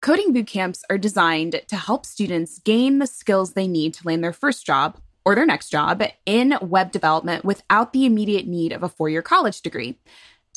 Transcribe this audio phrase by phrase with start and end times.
[0.00, 4.22] Coding boot camps are designed to help students gain the skills they need to land
[4.22, 8.84] their first job or their next job in web development without the immediate need of
[8.84, 9.98] a four year college degree.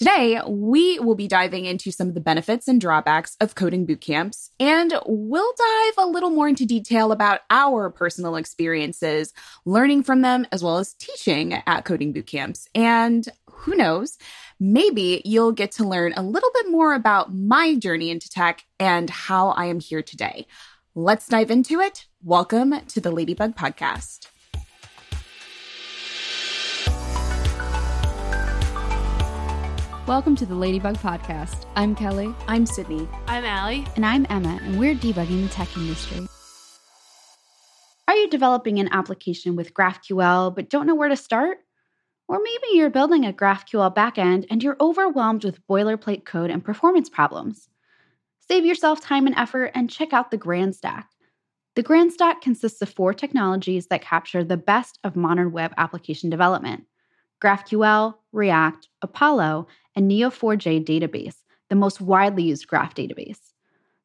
[0.01, 4.01] Today, we will be diving into some of the benefits and drawbacks of coding boot
[4.01, 9.31] camps, and we'll dive a little more into detail about our personal experiences
[9.63, 12.67] learning from them as well as teaching at coding boot camps.
[12.73, 14.17] And who knows,
[14.59, 19.07] maybe you'll get to learn a little bit more about my journey into tech and
[19.07, 20.47] how I am here today.
[20.95, 22.07] Let's dive into it.
[22.23, 24.30] Welcome to the Ladybug Podcast.
[30.11, 31.65] Welcome to the Ladybug Podcast.
[31.77, 32.35] I'm Kelly.
[32.45, 33.07] I'm Sydney.
[33.27, 33.87] I'm Allie.
[33.95, 36.27] And I'm Emma, and we're debugging the tech industry.
[38.09, 41.59] Are you developing an application with GraphQL but don't know where to start?
[42.27, 47.07] Or maybe you're building a GraphQL backend and you're overwhelmed with boilerplate code and performance
[47.07, 47.69] problems.
[48.49, 51.07] Save yourself time and effort and check out the Grand Stack.
[51.77, 56.29] The Grand Stack consists of four technologies that capture the best of modern web application
[56.29, 56.83] development
[57.41, 61.35] GraphQL, React, Apollo, and Neo4j database,
[61.69, 63.39] the most widely used graph database.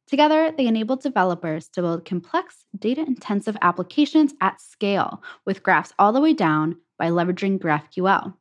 [0.06, 6.12] Together, they enable developers to build complex, data intensive applications at scale with graphs all
[6.12, 8.34] the way down by leveraging GraphQL.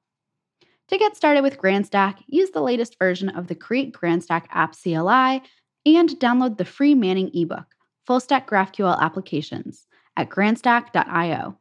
[0.89, 5.41] To get started with GrandStack, use the latest version of the Create GrandStack app CLI
[5.85, 7.65] and download the free Manning ebook,
[8.05, 11.57] Full Stack GraphQL Applications, at grandstack.io.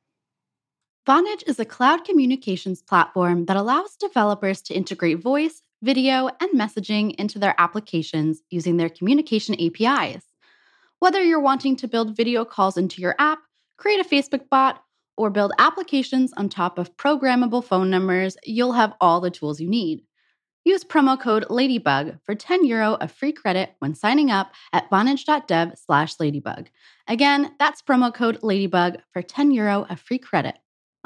[1.07, 7.15] Vonage is a cloud communications platform that allows developers to integrate voice, video, and messaging
[7.17, 10.25] into their applications using their communication APIs.
[10.99, 13.41] Whether you're wanting to build video calls into your app,
[13.77, 14.83] create a Facebook bot,
[15.17, 19.69] or build applications on top of programmable phone numbers, you'll have all the tools you
[19.69, 20.03] need.
[20.65, 25.75] Use promo code LADYBUG for 10 euro of free credit when signing up at vonage.dev
[25.77, 26.71] slash ladybug.
[27.07, 30.57] Again, that's promo code LADYBUG for 10 euro of free credit.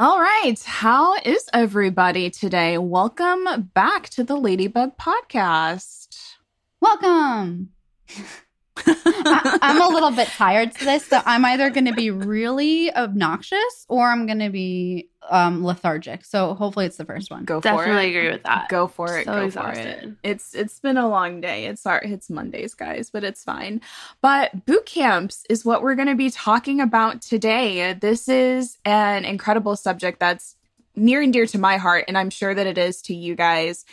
[0.01, 0.55] All right.
[0.65, 2.79] How is everybody today?
[2.79, 6.37] Welcome back to the Ladybug Podcast.
[6.81, 7.71] Welcome.
[8.87, 12.95] I, am a little bit tired to this, so I'm either going to be really
[12.95, 16.25] obnoxious or I'm going to be um, lethargic.
[16.25, 17.45] So hopefully it's the first one.
[17.45, 17.95] Go Definitely for it.
[17.95, 18.69] Definitely agree with that.
[18.69, 19.27] Go for it.
[19.27, 20.01] So Go exhausted.
[20.01, 20.15] for it.
[20.23, 21.67] It's it's been a long day.
[21.67, 23.81] It's our it's Mondays, guys, but it's fine.
[24.21, 27.93] But boot camps is what we're going to be talking about today.
[27.95, 30.57] This is an incredible subject that's
[30.99, 33.85] near and dear to my heart, and I'm sure that it is to you guys.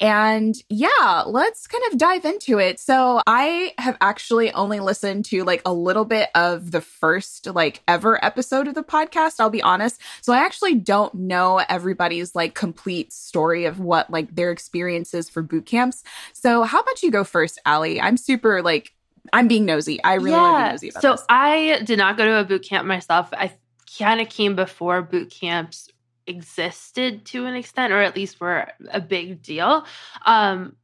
[0.00, 2.80] And yeah, let's kind of dive into it.
[2.80, 7.82] So I have actually only listened to like a little bit of the first like
[7.86, 10.00] ever episode of the podcast, I'll be honest.
[10.22, 15.42] So I actually don't know everybody's like complete story of what like their experiences for
[15.42, 16.02] boot camps.
[16.32, 18.00] So how about you go first, Allie?
[18.00, 18.94] I'm super like
[19.34, 20.02] I'm being nosy.
[20.02, 20.40] I really yeah.
[20.40, 21.24] want to be nosy about so this.
[21.28, 23.28] I did not go to a boot camp myself.
[23.32, 23.52] I
[23.98, 25.88] kind of came before boot camps
[26.30, 29.84] existed to an extent, or at least were a big deal.
[30.24, 30.76] Um,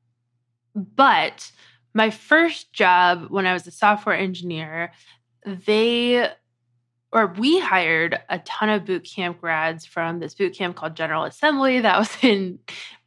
[0.74, 1.50] but
[1.94, 4.92] my first job when I was a software engineer,
[5.46, 6.30] they
[7.12, 11.24] or we hired a ton of boot camp grads from this boot camp called General
[11.24, 12.58] Assembly that was in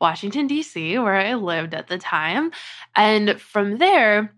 [0.01, 2.51] Washington, D.C., where I lived at the time.
[2.95, 4.33] And from there,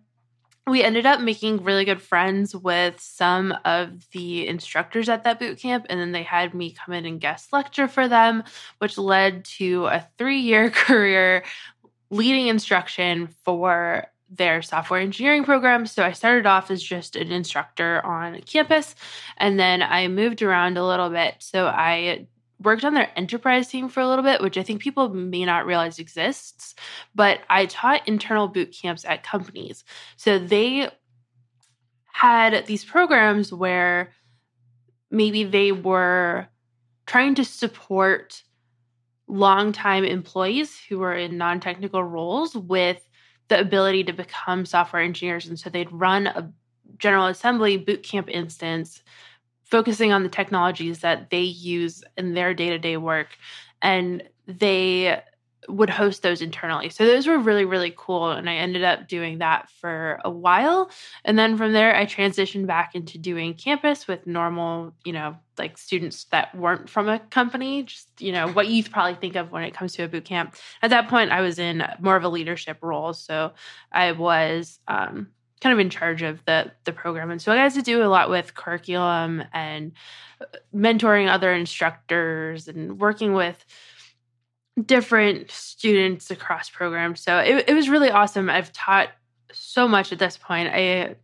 [0.68, 5.60] we ended up making really good friends with some of the instructors at that boot
[5.60, 8.44] camp and then they had me come in and guest lecture for them
[8.78, 11.44] which led to a 3-year career
[12.10, 15.86] leading instruction for their software engineering program.
[15.86, 18.96] So i started off as just an instructor on campus
[19.38, 21.36] and then i moved around a little bit.
[21.40, 22.28] So i
[22.64, 25.66] worked on their enterprise team for a little bit, which I think people may not
[25.66, 26.76] realize exists.
[27.16, 29.84] But I taught internal boot camps at companies.
[30.18, 30.90] So they
[32.14, 34.12] had these programs where
[35.10, 36.48] maybe they were
[37.06, 38.44] trying to support
[39.28, 43.02] longtime employees who were in non technical roles with
[43.48, 45.48] the ability to become software engineers.
[45.48, 46.52] And so they'd run a
[46.98, 49.04] General Assembly boot camp instance
[49.72, 53.30] focusing on the technologies that they use in their day-to-day work
[53.82, 55.20] and they
[55.70, 56.90] would host those internally.
[56.90, 60.90] So those were really really cool and I ended up doing that for a while
[61.24, 65.78] and then from there I transitioned back into doing campus with normal, you know, like
[65.78, 69.64] students that weren't from a company, just you know, what you probably think of when
[69.64, 70.56] it comes to a boot camp.
[70.82, 73.54] At that point I was in more of a leadership role, so
[73.92, 75.28] I was um
[75.62, 77.32] kind of in charge of the the program.
[77.32, 79.94] And so i got to do a lot with curriculum and
[80.42, 83.64] uh, mentoring other instructors and working with
[84.84, 87.22] different students across programs.
[87.22, 88.50] So it, it was really awesome.
[88.50, 89.10] I've taught
[89.52, 90.70] so much at this point.
[90.74, 91.16] I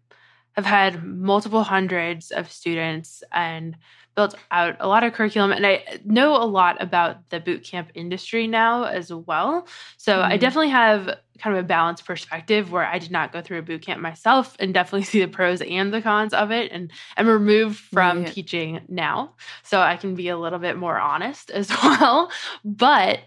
[0.53, 3.77] have had multiple hundreds of students and
[4.17, 7.91] built out a lot of curriculum and I know a lot about the boot camp
[7.93, 9.67] industry now as well.
[9.97, 10.31] So mm-hmm.
[10.31, 13.61] I definitely have kind of a balanced perspective where I did not go through a
[13.61, 17.27] boot camp myself and definitely see the pros and the cons of it and I'm
[17.27, 18.33] removed from right.
[18.33, 19.35] teaching now.
[19.61, 22.31] So I can be a little bit more honest as well.
[22.65, 23.19] But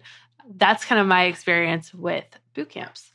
[0.56, 3.09] that's kind of my experience with boot camps.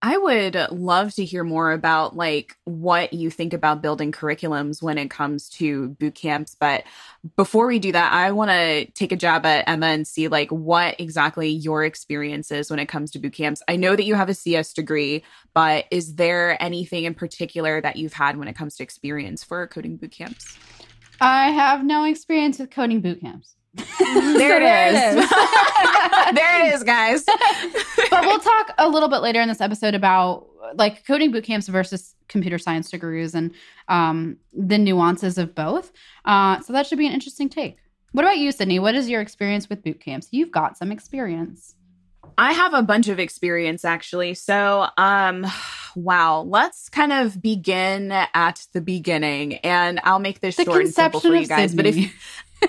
[0.00, 4.96] I would love to hear more about like what you think about building curriculums when
[4.96, 6.54] it comes to boot camps.
[6.54, 6.84] But
[7.36, 10.50] before we do that, I want to take a jab at Emma and see like
[10.50, 13.60] what exactly your experience is when it comes to boot camps.
[13.66, 17.96] I know that you have a CS degree, but is there anything in particular that
[17.96, 20.56] you've had when it comes to experience for coding boot camps?
[21.20, 23.57] I have no experience with coding boot camps.
[23.98, 25.30] there, it is.
[26.34, 27.24] there it is, guys.
[27.24, 31.68] but we'll talk a little bit later in this episode about like coding boot camps
[31.68, 33.52] versus computer science degrees and
[33.88, 35.92] um, the nuances of both.
[36.24, 37.78] Uh, so that should be an interesting take.
[38.12, 38.78] What about you, Sydney?
[38.78, 40.28] What is your experience with boot camps?
[40.30, 41.74] You've got some experience.
[42.36, 44.34] I have a bunch of experience actually.
[44.34, 45.46] So, um,
[45.96, 50.94] wow, let's kind of begin at the beginning and I'll make this the short and
[50.94, 51.74] simple for you guys.
[51.74, 51.96] But if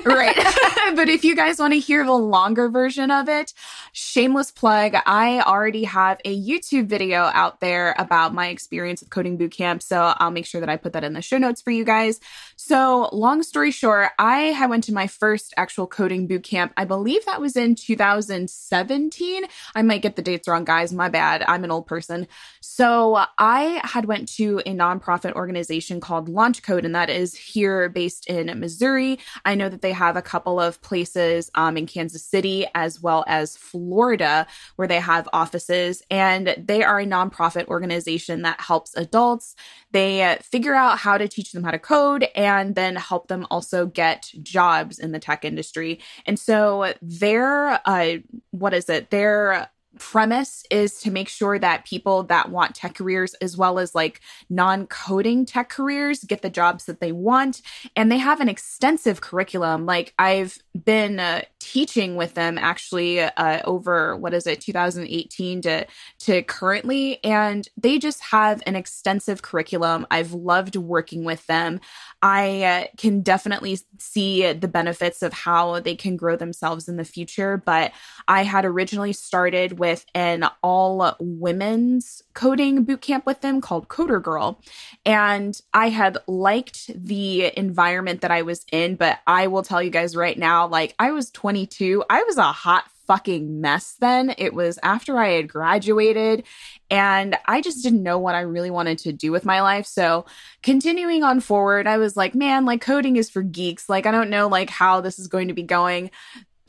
[0.05, 0.35] right.
[0.95, 3.53] but if you guys want to hear the longer version of it,
[3.91, 9.37] shameless plug, I already have a YouTube video out there about my experience with coding
[9.37, 9.81] bootcamp.
[9.81, 12.19] So I'll make sure that I put that in the show notes for you guys.
[12.55, 16.71] So long story short, I had went to my first actual coding bootcamp.
[16.77, 19.43] I believe that was in 2017.
[19.75, 20.93] I might get the dates wrong, guys.
[20.93, 21.43] My bad.
[21.47, 22.27] I'm an old person.
[22.61, 27.89] So I had went to a nonprofit organization called Launch Code, and that is here
[27.89, 29.19] based in Missouri.
[29.45, 33.01] I know that that they have a couple of places um, in Kansas City as
[33.01, 34.45] well as Florida
[34.75, 36.03] where they have offices.
[36.11, 39.55] And they are a nonprofit organization that helps adults.
[39.91, 43.85] They figure out how to teach them how to code and then help them also
[43.85, 45.99] get jobs in the tech industry.
[46.25, 48.17] And so their, uh,
[48.51, 49.11] what is it?
[49.11, 53.95] Their premise is to make sure that people that want tech careers as well as
[53.95, 57.61] like non-coding tech careers get the jobs that they want
[57.95, 59.85] and they have an extensive curriculum.
[59.85, 65.87] Like i've been uh, teaching with them actually uh, over what is it 2018 to
[66.19, 70.05] to currently and they just have an extensive curriculum.
[70.11, 71.79] I've loved working with them.
[72.21, 77.05] I uh, can definitely see the benefits of how they can grow themselves in the
[77.05, 77.91] future but
[78.27, 84.21] i had originally started with an all women's coding boot camp with them called Coder
[84.21, 84.61] Girl.
[85.05, 89.89] And I had liked the environment that I was in, but I will tell you
[89.89, 94.35] guys right now, like I was 22, I was a hot fucking mess then.
[94.37, 96.43] It was after I had graduated
[96.91, 99.87] and I just didn't know what I really wanted to do with my life.
[99.87, 100.27] So,
[100.61, 103.89] continuing on forward, I was like, man, like coding is for geeks.
[103.89, 106.11] Like I don't know like how this is going to be going.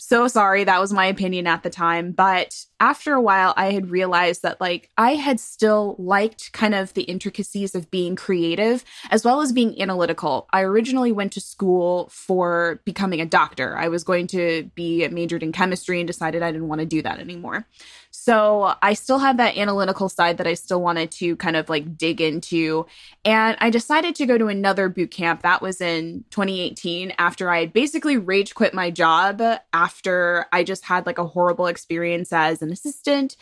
[0.02, 3.90] So sorry, that was my opinion at the time, but after a while, I had
[3.90, 9.26] realized that like I had still liked kind of the intricacies of being creative as
[9.26, 10.48] well as being analytical.
[10.54, 13.76] I originally went to school for becoming a doctor.
[13.76, 17.02] I was going to be majored in chemistry and decided I didn't want to do
[17.02, 17.66] that anymore.
[18.10, 21.98] So I still had that analytical side that I still wanted to kind of like
[21.98, 22.86] dig into.
[23.26, 25.42] And I decided to go to another boot camp.
[25.42, 29.42] That was in 2018 after I had basically rage quit my job
[29.72, 33.36] after I just had like a horrible experience as an an assistant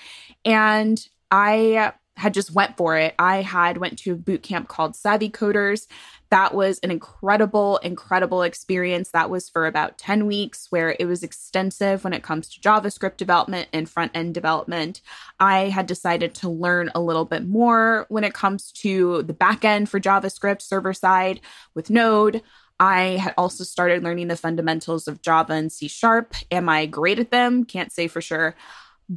[0.45, 3.15] and I had just went for it.
[3.19, 5.87] I had went to a boot camp called Savvy Coders.
[6.31, 9.11] That was an incredible, incredible experience.
[9.11, 13.17] That was for about 10 weeks, where it was extensive when it comes to JavaScript
[13.17, 15.01] development and front end development.
[15.41, 19.65] I had decided to learn a little bit more when it comes to the back
[19.65, 21.41] end for JavaScript server side
[21.75, 22.43] with Node.
[22.81, 26.35] I had also started learning the fundamentals of Java and C sharp.
[26.51, 27.65] Am I great at them?
[27.65, 28.55] Can't say for sure.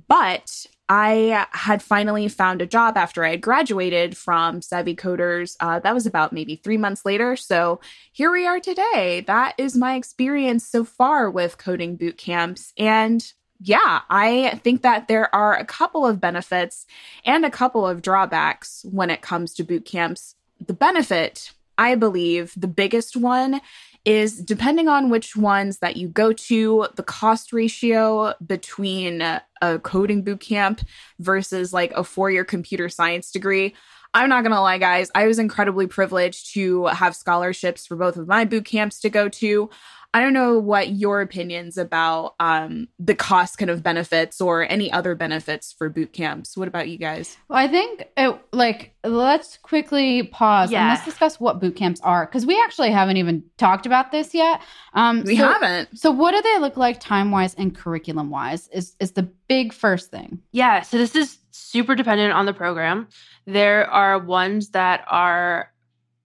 [0.08, 5.56] But I had finally found a job after I had graduated from Savvy Coders.
[5.62, 7.38] Uh, that was about maybe three months later.
[7.38, 7.80] So
[8.12, 9.24] here we are today.
[9.26, 12.74] That is my experience so far with coding boot camps.
[12.78, 13.24] And
[13.62, 16.86] yeah, I think that there are a couple of benefits
[17.24, 20.36] and a couple of drawbacks when it comes to boot camps.
[20.60, 23.62] The benefit, I believe, the biggest one
[24.06, 30.24] is depending on which ones that you go to, the cost ratio between a coding
[30.24, 30.84] bootcamp
[31.20, 33.76] versus like a four year computer science degree.
[34.14, 35.10] I'm not going to lie, guys.
[35.16, 39.30] I was incredibly privileged to have scholarships for both of my boot camps to go
[39.30, 39.70] to.
[40.14, 44.92] I don't know what your opinions about um, the cost kind of benefits or any
[44.92, 46.58] other benefits for boot camps.
[46.58, 47.38] What about you guys?
[47.48, 50.82] Well, I think it, like let's quickly pause Yeah.
[50.82, 54.34] and let's discuss what boot camps are because we actually haven't even talked about this
[54.34, 54.62] yet.
[54.94, 55.98] Um, We so, haven't.
[55.98, 58.68] So, what do they look like time wise and curriculum wise?
[58.74, 60.42] Is is the big first thing?
[60.52, 63.08] Yeah, so this is super dependent on the program.
[63.46, 65.71] There are ones that are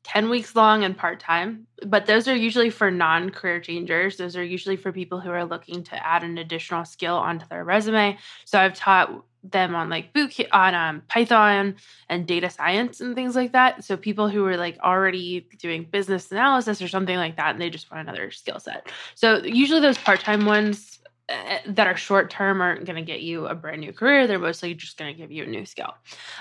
[0.06, 4.16] 10 weeks long and part time, but those are usually for non career changers.
[4.16, 7.64] Those are usually for people who are looking to add an additional skill onto their
[7.64, 8.16] resume.
[8.44, 11.74] So I've taught them on like boot on um, Python
[12.08, 13.82] and data science and things like that.
[13.82, 17.68] So people who are like already doing business analysis or something like that, and they
[17.68, 18.88] just want another skill set.
[19.16, 23.22] So usually those part time ones uh, that are short term aren't going to get
[23.22, 24.28] you a brand new career.
[24.28, 25.94] They're mostly just going to give you a new skill.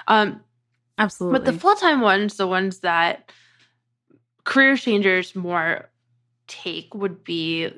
[0.07, 0.41] Um,
[0.99, 1.39] Absolutely.
[1.39, 3.31] but the full time ones, the ones that
[4.45, 5.89] career changers more
[6.47, 7.71] take, would be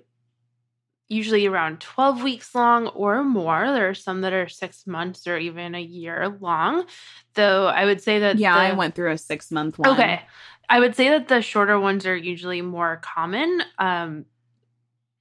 [1.09, 3.71] usually around 12 weeks long or more.
[3.71, 6.86] There are some that are six months or even a year long.
[7.33, 9.91] Though I would say that yeah, the- I went through a six month one.
[9.91, 10.21] Okay.
[10.69, 13.62] I would say that the shorter ones are usually more common.
[13.79, 14.25] Um,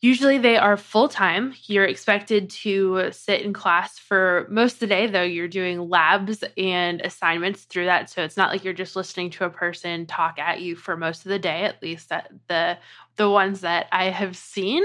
[0.00, 1.54] usually they are full time.
[1.64, 6.44] You're expected to sit in class for most of the day, though you're doing labs
[6.56, 8.10] and assignments through that.
[8.10, 11.24] So it's not like you're just listening to a person talk at you for most
[11.24, 12.78] of the day, at least that the
[13.16, 14.84] the ones that I have seen.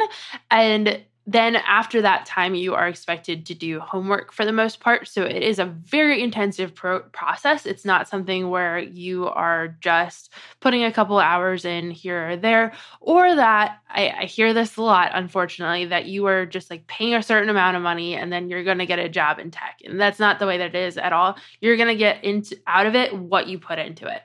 [0.49, 5.07] And then after that time, you are expected to do homework for the most part.
[5.07, 7.65] So it is a very intensive pro- process.
[7.67, 12.73] It's not something where you are just putting a couple hours in here or there,
[12.99, 17.13] or that I, I hear this a lot, unfortunately, that you are just like paying
[17.13, 19.79] a certain amount of money and then you're going to get a job in tech.
[19.85, 21.37] And that's not the way that it is at all.
[21.59, 24.23] You're going to get into out of it what you put into it.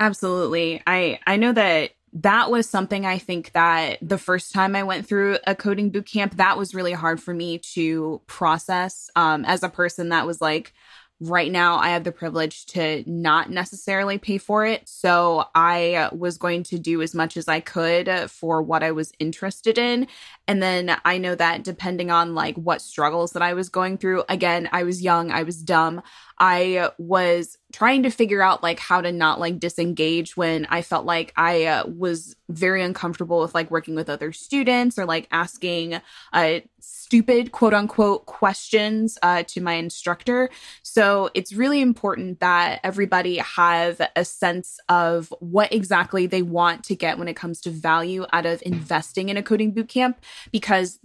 [0.00, 0.82] Absolutely.
[0.86, 5.06] I I know that that was something I think that the first time I went
[5.06, 9.62] through a coding boot camp, that was really hard for me to process um, as
[9.62, 10.72] a person that was like,
[11.20, 14.88] right now I have the privilege to not necessarily pay for it.
[14.88, 19.12] So I was going to do as much as I could for what I was
[19.18, 20.08] interested in.
[20.48, 24.24] And then I know that depending on like what struggles that I was going through,
[24.28, 26.02] again, I was young, I was dumb.
[26.40, 31.04] I was trying to figure out like how to not like disengage when I felt
[31.04, 36.00] like I uh, was very uncomfortable with like working with other students or like asking
[36.32, 40.48] uh, stupid quote unquote questions uh, to my instructor.
[40.82, 46.96] So it's really important that everybody have a sense of what exactly they want to
[46.96, 50.14] get when it comes to value out of investing in a coding bootcamp
[50.50, 50.98] because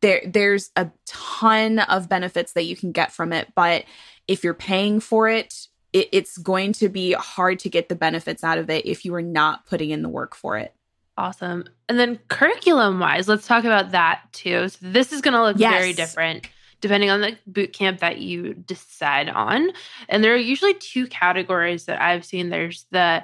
[0.00, 3.84] there there's a ton of benefits that you can get from it, but
[4.28, 8.44] if you're paying for it, it, it's going to be hard to get the benefits
[8.44, 10.74] out of it if you are not putting in the work for it.
[11.16, 11.64] Awesome.
[11.88, 14.68] And then curriculum wise, let's talk about that too.
[14.68, 16.48] So this is going to look very different
[16.80, 19.70] depending on the boot camp that you decide on.
[20.08, 22.48] And there are usually two categories that I've seen.
[22.48, 23.22] There's the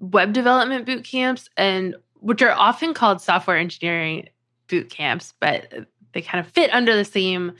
[0.00, 4.28] web development boot camps and which are often called software engineering
[4.68, 7.52] boot camps, but they kind of fit under the same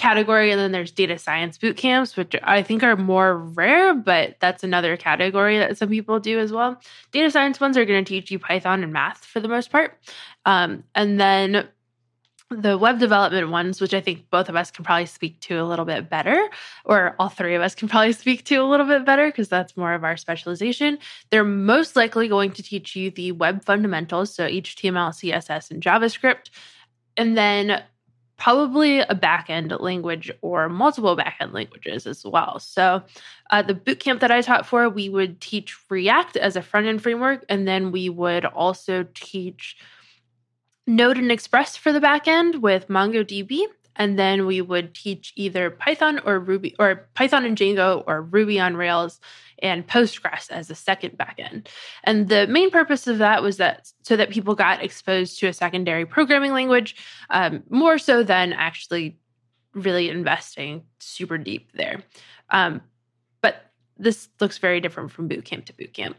[0.00, 0.50] category.
[0.50, 4.64] And then there's data science boot camps, which I think are more rare, but that's
[4.64, 6.80] another category that some people do as well.
[7.12, 9.98] Data science ones are going to teach you Python and math for the most part.
[10.46, 11.68] Um, and then
[12.50, 15.64] the web development ones, which I think both of us can probably speak to a
[15.64, 16.48] little bit better,
[16.84, 19.76] or all three of us can probably speak to a little bit better because that's
[19.76, 20.98] more of our specialization.
[21.30, 26.50] They're most likely going to teach you the web fundamentals, so HTML, CSS, and JavaScript,
[27.16, 27.82] and then
[28.40, 32.58] probably a backend language or multiple backend languages as well.
[32.58, 33.02] So,
[33.50, 37.02] uh, the bootcamp that I taught for, we would teach React as a front end
[37.02, 39.76] framework, and then we would also teach
[40.86, 43.66] Node and Express for the backend with MongoDB.
[43.96, 48.60] And then we would teach either Python or Ruby, or Python and Django, or Ruby
[48.60, 49.20] on Rails
[49.62, 51.66] and Postgres as a second backend.
[52.04, 55.52] And the main purpose of that was that so that people got exposed to a
[55.52, 56.96] secondary programming language
[57.28, 59.18] um, more so than actually
[59.74, 62.02] really investing super deep there.
[62.48, 62.80] Um,
[63.40, 66.14] but this looks very different from bootcamp to bootcamp.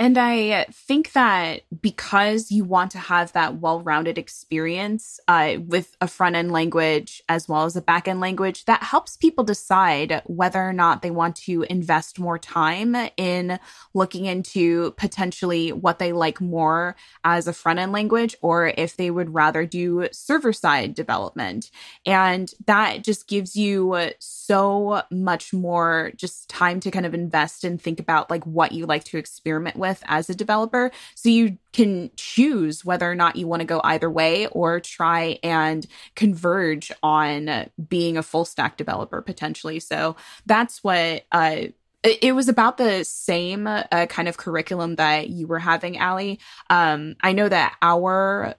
[0.00, 5.96] And I think that because you want to have that well rounded experience uh, with
[6.00, 10.22] a front end language as well as a back end language, that helps people decide
[10.26, 13.58] whether or not they want to invest more time in
[13.92, 19.10] looking into potentially what they like more as a front end language or if they
[19.10, 21.72] would rather do server side development.
[22.06, 27.82] And that just gives you so much more just time to kind of invest and
[27.82, 30.90] think about like what you like to experiment with with as a developer.
[31.14, 35.38] So you can choose whether or not you want to go either way or try
[35.42, 39.80] and converge on being a full stack developer potentially.
[39.80, 40.16] So
[40.46, 41.56] that's what uh,
[42.02, 46.38] it was about the same uh, kind of curriculum that you were having, Allie.
[46.70, 48.54] Um, I know that our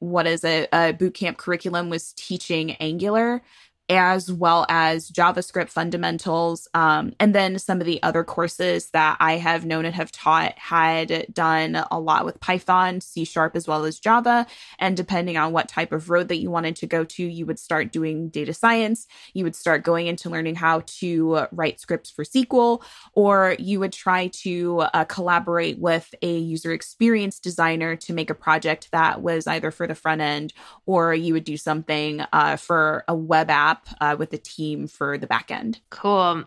[0.00, 3.42] what is it, a boot camp curriculum was teaching Angular
[3.90, 6.68] as well as JavaScript fundamentals.
[6.74, 10.58] Um, and then some of the other courses that I have known and have taught
[10.58, 14.46] had done a lot with Python, C Sharp, as well as Java.
[14.78, 17.58] And depending on what type of road that you wanted to go to, you would
[17.58, 19.06] start doing data science.
[19.34, 22.82] You would start going into learning how to write scripts for SQL,
[23.14, 28.34] or you would try to uh, collaborate with a user experience designer to make a
[28.34, 30.52] project that was either for the front end
[30.86, 35.18] or you would do something uh, for a web app uh, with the team for
[35.18, 35.80] the back end.
[35.90, 36.44] Cool.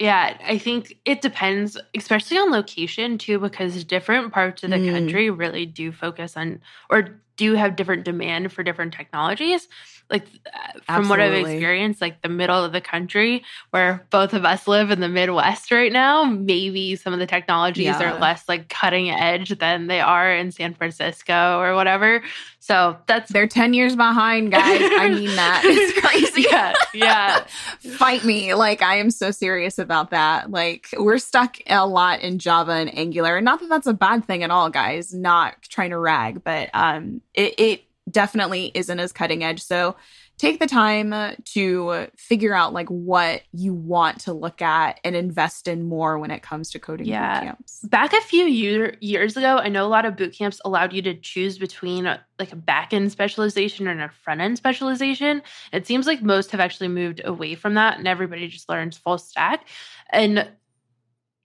[0.00, 4.92] Yeah, I think it depends, especially on location too, because different parts of the mm.
[4.92, 6.60] country really do focus on
[6.90, 9.68] or do have different demand for different technologies
[10.10, 14.44] like uh, from what I've experienced, like the middle of the country where both of
[14.44, 18.02] us live in the Midwest right now, maybe some of the technologies yeah.
[18.02, 22.22] are less like cutting edge than they are in San Francisco or whatever.
[22.60, 24.80] So that's they're 10 years behind, guys.
[24.82, 25.62] I mean that.
[25.74, 26.48] It's crazy.
[26.50, 26.74] yeah.
[26.92, 27.44] Yeah.
[27.96, 28.54] Fight me.
[28.54, 30.50] Like I am so serious about that.
[30.50, 33.36] Like we're stuck a lot in Java and Angular.
[33.36, 35.14] And not that that's a bad thing at all, guys.
[35.14, 39.62] Not trying to rag, but um it, it definitely isn't as cutting edge.
[39.62, 39.96] So
[40.36, 45.14] take the time uh, to figure out like what you want to look at and
[45.14, 47.40] invest in more when it comes to coding yeah.
[47.40, 47.80] boot camps.
[47.84, 51.02] Back a few year, years ago, I know a lot of boot camps allowed you
[51.02, 55.42] to choose between a, like a back end specialization and a front end specialization.
[55.72, 59.18] It seems like most have actually moved away from that and everybody just learns full
[59.18, 59.66] stack.
[60.10, 60.48] And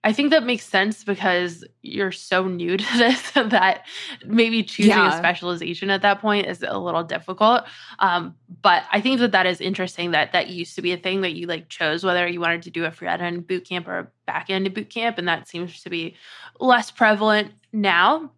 [0.02, 3.84] I think that makes sense because you're so new to this that
[4.24, 5.14] maybe choosing yeah.
[5.14, 7.64] a specialization at that point is a little difficult.
[7.98, 11.20] Um, but I think that that is interesting that that used to be a thing
[11.20, 13.98] that you like chose whether you wanted to do a front end boot camp or
[13.98, 16.16] a back end boot camp, and that seems to be
[16.58, 18.30] less prevalent now.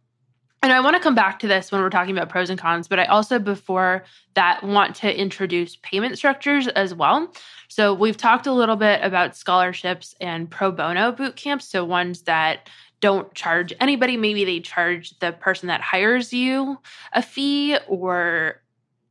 [0.62, 2.86] And I want to come back to this when we're talking about pros and cons,
[2.86, 7.32] but I also, before that, want to introduce payment structures as well.
[7.66, 11.66] So we've talked a little bit about scholarships and pro bono boot camps.
[11.66, 12.68] So ones that
[13.00, 14.16] don't charge anybody.
[14.16, 16.78] Maybe they charge the person that hires you
[17.12, 18.62] a fee or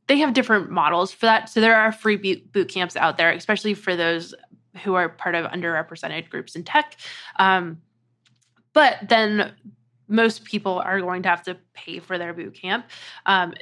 [0.06, 1.50] they have different models for that.
[1.50, 4.34] So there are free boot camps out there, especially for those
[4.82, 6.96] who are part of underrepresented groups in tech.
[7.38, 7.82] Um,
[8.72, 9.52] but then
[10.12, 12.86] most people are going to have to pay for their boot camp.
[13.26, 13.54] Um,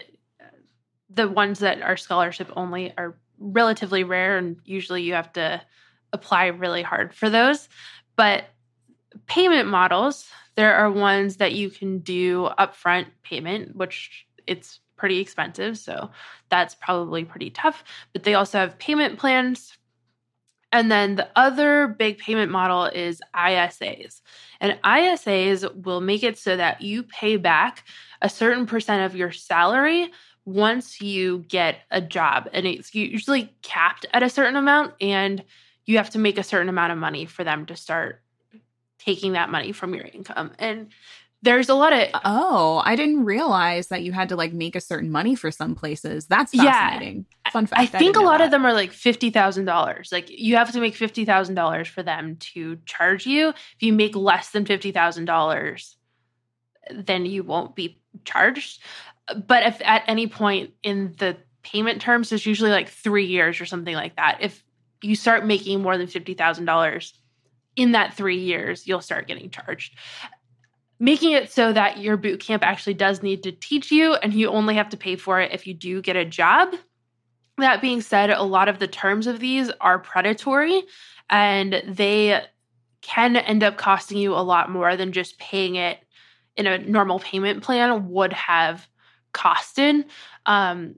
[1.08, 5.60] the ones that are scholarship only are relatively rare and usually you have to
[6.12, 7.68] apply really hard for those.
[8.16, 8.44] But
[9.26, 15.78] payment models, there are ones that you can do upfront payment, which it's pretty expensive.
[15.78, 16.10] So
[16.50, 17.82] that's probably pretty tough.
[18.12, 19.76] But they also have payment plans.
[20.72, 24.20] And then the other big payment model is ISAs.
[24.60, 27.84] And ISAs will make it so that you pay back
[28.22, 30.10] a certain percent of your salary
[30.44, 35.44] once you get a job and it's usually capped at a certain amount and
[35.84, 38.22] you have to make a certain amount of money for them to start
[38.98, 40.88] taking that money from your income and
[41.42, 44.76] there's a lot of uh, oh i didn't realize that you had to like make
[44.76, 48.38] a certain money for some places that's fascinating yeah, fun fact i think a lot
[48.38, 48.46] that.
[48.46, 53.26] of them are like $50000 like you have to make $50000 for them to charge
[53.26, 55.94] you if you make less than $50000
[56.92, 58.82] then you won't be charged
[59.46, 63.66] but if at any point in the payment terms, it's usually like three years or
[63.66, 64.38] something like that.
[64.40, 64.64] If
[65.02, 67.12] you start making more than $50,000
[67.76, 69.94] in that three years, you'll start getting charged.
[71.02, 74.48] Making it so that your boot camp actually does need to teach you and you
[74.50, 76.74] only have to pay for it if you do get a job.
[77.56, 80.82] That being said, a lot of the terms of these are predatory
[81.30, 82.42] and they
[83.00, 85.98] can end up costing you a lot more than just paying it
[86.56, 88.86] in a normal payment plan would have
[89.32, 90.04] costed.
[90.44, 90.96] Um,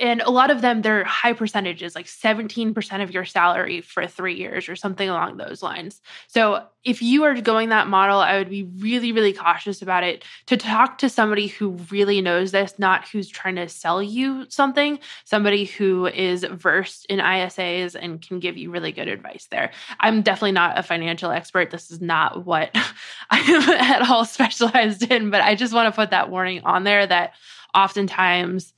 [0.00, 4.36] and a lot of them they're high percentages like 17% of your salary for three
[4.36, 6.00] years or something along those lines.
[6.28, 10.24] So if you are going that model i would be really really cautious about it.
[10.46, 14.98] To talk to somebody who really knows this not who's trying to sell you something
[15.24, 19.72] somebody who is versed in isas and can give you really good advice there.
[20.00, 21.70] I'm definitely not a financial expert.
[21.70, 22.70] This is not what
[23.30, 27.06] i'm at all specialized in but i just want to put that warning on there
[27.06, 27.32] that
[27.74, 28.72] oftentimes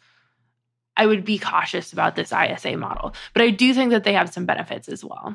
[1.00, 3.14] I would be cautious about this ISA model.
[3.32, 5.34] But I do think that they have some benefits as well.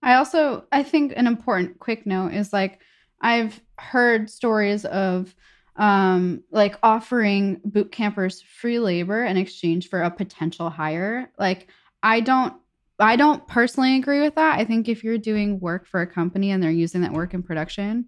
[0.00, 2.80] I also I think an important quick note is like
[3.20, 5.34] I've heard stories of
[5.74, 11.32] um like offering boot campers free labor in exchange for a potential hire.
[11.36, 11.66] Like
[12.04, 12.54] I don't
[13.00, 14.60] I don't personally agree with that.
[14.60, 17.42] I think if you're doing work for a company and they're using that work in
[17.42, 18.06] production,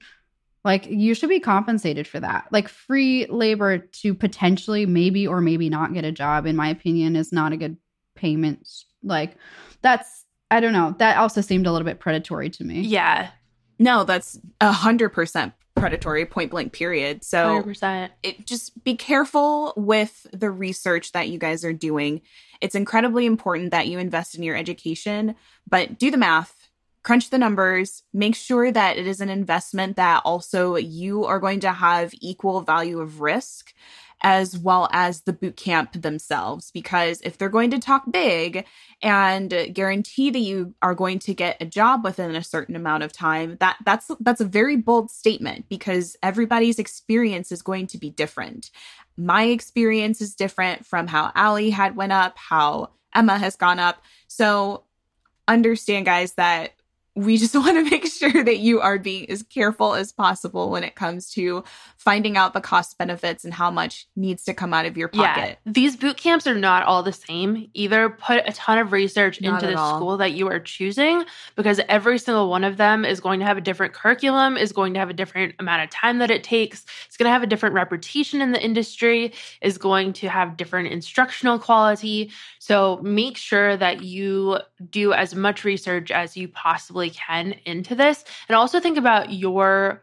[0.65, 2.47] like you should be compensated for that.
[2.51, 7.17] Like free labor to potentially maybe or maybe not get a job, in my opinion,
[7.17, 7.77] is not a good
[8.15, 8.69] payment.
[9.03, 9.37] Like
[9.81, 10.95] that's I don't know.
[10.99, 12.83] That also seemed a little bit predatory to me.
[12.83, 13.31] Yeah.
[13.79, 17.25] No, that's a hundred percent predatory, point blank period.
[17.25, 18.11] So 100%.
[18.23, 22.21] it just be careful with the research that you guys are doing.
[22.61, 25.35] It's incredibly important that you invest in your education,
[25.69, 26.62] but do the math
[27.03, 31.61] crunch the numbers, make sure that it is an investment that also you are going
[31.61, 33.75] to have equal value of risk
[34.25, 36.71] as well as the boot camp themselves.
[36.71, 38.65] Because if they're going to talk big
[39.03, 43.13] and guarantee that you are going to get a job within a certain amount of
[43.13, 48.11] time that that's that's a very bold statement because everybody's experience is going to be
[48.11, 48.71] different.
[49.17, 54.03] My experience is different from how Allie had went up how Emma has gone up.
[54.29, 54.85] So
[55.49, 56.73] understand guys that
[57.15, 60.85] we just want to make sure that you are being as careful as possible when
[60.85, 61.65] it comes to
[61.97, 65.59] finding out the cost benefits and how much needs to come out of your pocket.
[65.65, 65.73] Yeah.
[65.73, 67.69] These boot camps are not all the same.
[67.75, 69.97] Either put a ton of research Not into the all.
[69.97, 73.57] school that you are choosing because every single one of them is going to have
[73.57, 76.85] a different curriculum, is going to have a different amount of time that it takes.
[77.07, 80.89] It's going to have a different reputation in the industry, is going to have different
[80.89, 82.31] instructional quality.
[82.59, 84.59] So make sure that you
[84.91, 90.03] do as much research as you possibly can into this and also think about your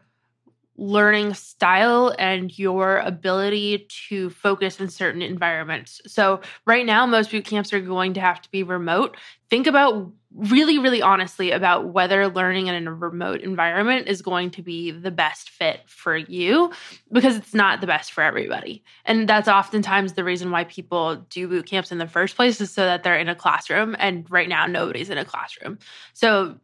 [0.80, 6.00] learning style and your ability to focus in certain environments.
[6.06, 9.16] So, right now, most boot camps are going to have to be remote.
[9.50, 14.62] Think about really, really honestly about whether learning in a remote environment is going to
[14.62, 16.72] be the best fit for you
[17.12, 18.82] because it's not the best for everybody.
[19.04, 22.70] And that's oftentimes the reason why people do boot camps in the first place is
[22.70, 23.96] so that they're in a classroom.
[23.98, 25.78] And right now, nobody's in a classroom.
[26.14, 26.58] So,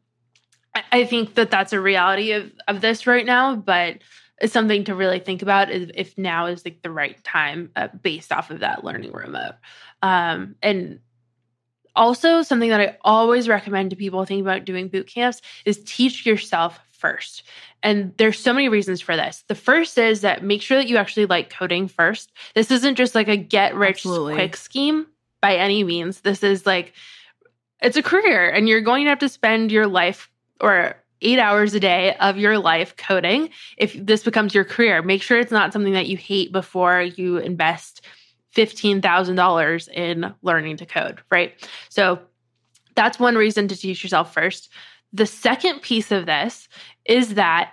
[0.90, 3.98] I- think that that's a reality of, of this right now, but
[4.40, 7.88] it's something to really think about is if now is like the right time uh,
[7.88, 9.54] based off of that learning remote.
[10.02, 11.00] Um, and
[11.94, 16.26] also something that I always recommend to people thinking about doing boot camps is teach
[16.26, 17.42] yourself first.
[17.82, 19.44] And there's so many reasons for this.
[19.48, 22.32] The first is that make sure that you actually like coding first.
[22.54, 24.34] This isn't just like a get rich Absolutely.
[24.34, 25.06] quick scheme
[25.40, 26.20] by any means.
[26.20, 26.92] This is like
[27.80, 30.30] it's a career and you're going to have to spend your life
[30.61, 35.23] or eight hours a day of your life coding if this becomes your career make
[35.23, 38.03] sure it's not something that you hate before you invest
[38.55, 41.55] $15000 in learning to code right?
[41.88, 42.21] So
[42.97, 44.71] that's one reason to teach yourself first.
[45.12, 46.69] The second piece of this
[47.05, 47.73] is that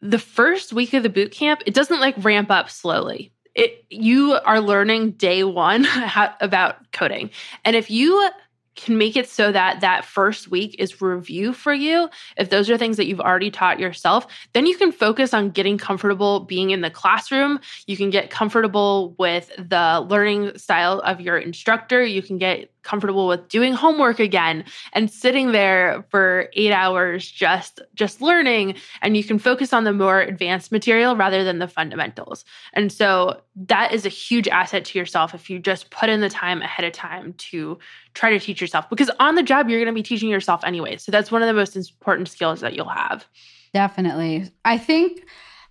[0.00, 3.32] the first week of the boot camp it doesn't like ramp up slowly.
[3.54, 7.30] It you are learning day one how, about coding.
[7.64, 8.30] And if you
[8.74, 12.08] can make it so that that first week is review for you.
[12.36, 15.78] If those are things that you've already taught yourself then you can focus on getting
[15.78, 17.60] comfortable being in the classroom.
[17.86, 22.04] You can get comfortable with the learning style of your instructor.
[22.04, 27.80] You can get comfortable with doing homework again and sitting there for 8 hours just
[27.94, 28.74] just learning.
[29.00, 32.44] And you can focus on the more advanced material rather than the fundamentals.
[32.72, 36.30] And so that is a huge asset to yourself if you just put in the
[36.30, 37.78] time ahead of time to
[38.14, 38.88] try to teach yourself.
[38.90, 40.96] Because on the job you're going to be teaching yourself anyway.
[40.96, 43.26] So that's one of the most important skills that you'll have.
[43.72, 44.50] Definitely.
[44.64, 45.24] I think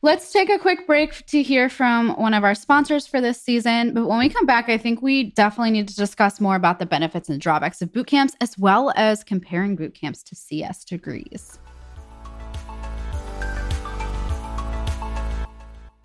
[0.03, 3.93] let's take a quick break to hear from one of our sponsors for this season.
[3.93, 6.85] But when we come back, I think we definitely need to discuss more about the
[6.85, 11.59] benefits and drawbacks of boot camps, as well as comparing boot camps to CS degrees.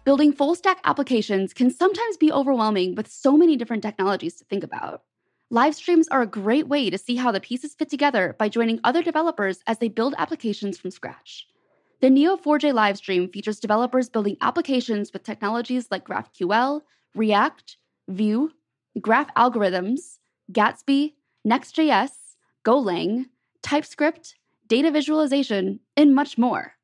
[0.04, 4.62] Building full stack applications can sometimes be overwhelming with so many different technologies to think
[4.62, 5.02] about.
[5.50, 8.78] Live streams are a great way to see how the pieces fit together by joining
[8.84, 11.46] other developers as they build applications from scratch.
[12.02, 16.82] The Neo4j livestream features developers building applications with technologies like GraphQL,
[17.14, 17.76] React,
[18.08, 18.50] Vue,
[19.00, 20.18] graph algorithms,
[20.52, 22.10] Gatsby, Next.js,
[22.66, 23.26] Golang,
[23.62, 24.34] TypeScript,
[24.66, 26.74] data visualization, and much more.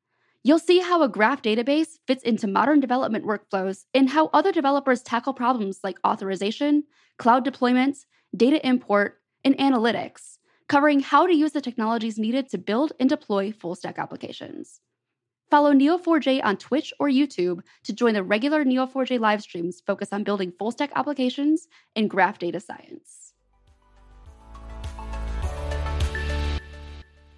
[0.43, 5.03] You'll see how a graph database fits into modern development workflows and how other developers
[5.03, 6.85] tackle problems like authorization,
[7.19, 12.93] cloud deployments, data import, and analytics, covering how to use the technologies needed to build
[12.99, 14.81] and deploy full stack applications.
[15.53, 20.23] Follow Neo4j on Twitch or YouTube to join the regular Neo4j live streams focused on
[20.23, 23.35] building full stack applications and graph data science.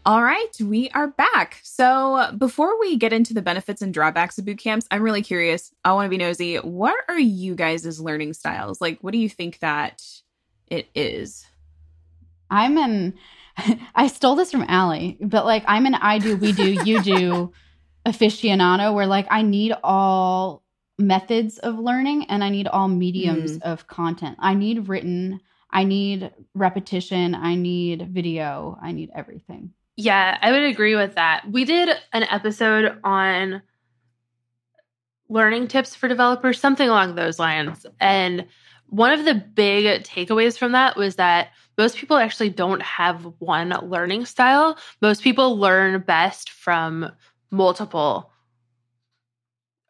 [0.05, 1.59] All right, we are back.
[1.61, 5.73] So, before we get into the benefits and drawbacks of boot camps, I'm really curious.
[5.83, 6.55] I want to be nosy.
[6.55, 8.79] What are you guys' learning styles?
[8.79, 10.01] Like, what do you think that
[10.67, 11.45] it is?
[12.49, 13.15] I'm an,
[13.93, 17.51] I stole this from Allie, but like, I'm an I do, we do, you do
[18.05, 20.63] aficionado where like I need all
[20.97, 23.61] methods of learning and I need all mediums mm.
[23.63, 24.37] of content.
[24.39, 25.41] I need written,
[25.71, 29.71] I need repetition, I need video, I need everything.
[29.97, 31.49] Yeah, I would agree with that.
[31.49, 33.61] We did an episode on
[35.29, 37.85] learning tips for developers, something along those lines.
[37.99, 38.45] And
[38.87, 43.69] one of the big takeaways from that was that most people actually don't have one
[43.83, 44.77] learning style.
[45.01, 47.11] Most people learn best from
[47.55, 48.31] multiple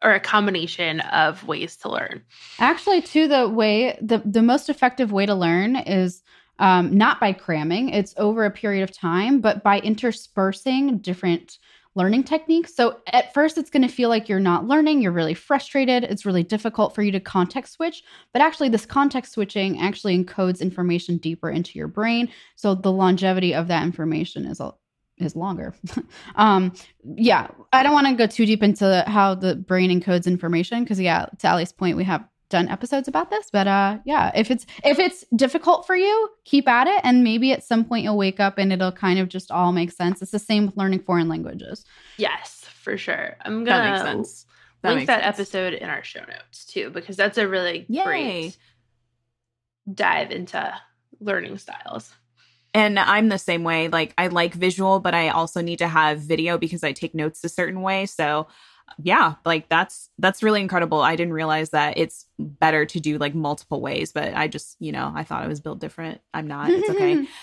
[0.02, 2.22] or a combination of ways to learn.
[2.58, 6.22] Actually, to the way the the most effective way to learn is
[6.58, 11.58] um, not by cramming, it's over a period of time, but by interspersing different
[11.94, 12.74] learning techniques.
[12.74, 16.26] So at first, it's going to feel like you're not learning, you're really frustrated, it's
[16.26, 18.02] really difficult for you to context switch.
[18.32, 22.28] But actually, this context switching actually encodes information deeper into your brain.
[22.54, 24.74] So the longevity of that information is a
[25.18, 25.74] is longer.
[26.36, 26.72] um,
[27.16, 31.00] yeah, I don't want to go too deep into how the brain encodes information because,
[31.00, 34.66] yeah, to Allie's point, we have done episodes about this but uh yeah if it's
[34.84, 38.38] if it's difficult for you keep at it and maybe at some point you'll wake
[38.38, 41.28] up and it'll kind of just all make sense it's the same with learning foreign
[41.28, 41.84] languages
[42.18, 44.46] yes for sure i'm gonna that makes sense.
[44.82, 45.40] That link that sense.
[45.40, 48.04] episode in our show notes too because that's a really Yay.
[48.04, 48.56] great
[49.92, 50.72] dive into
[51.18, 52.12] learning styles
[52.76, 53.88] and I'm the same way.
[53.88, 57.42] Like I like visual, but I also need to have video because I take notes
[57.42, 58.04] a certain way.
[58.04, 58.48] So
[59.02, 61.00] yeah, like that's that's really incredible.
[61.00, 64.92] I didn't realize that it's better to do like multiple ways, but I just, you
[64.92, 66.20] know, I thought I was built different.
[66.34, 66.70] I'm not.
[66.70, 67.26] It's okay.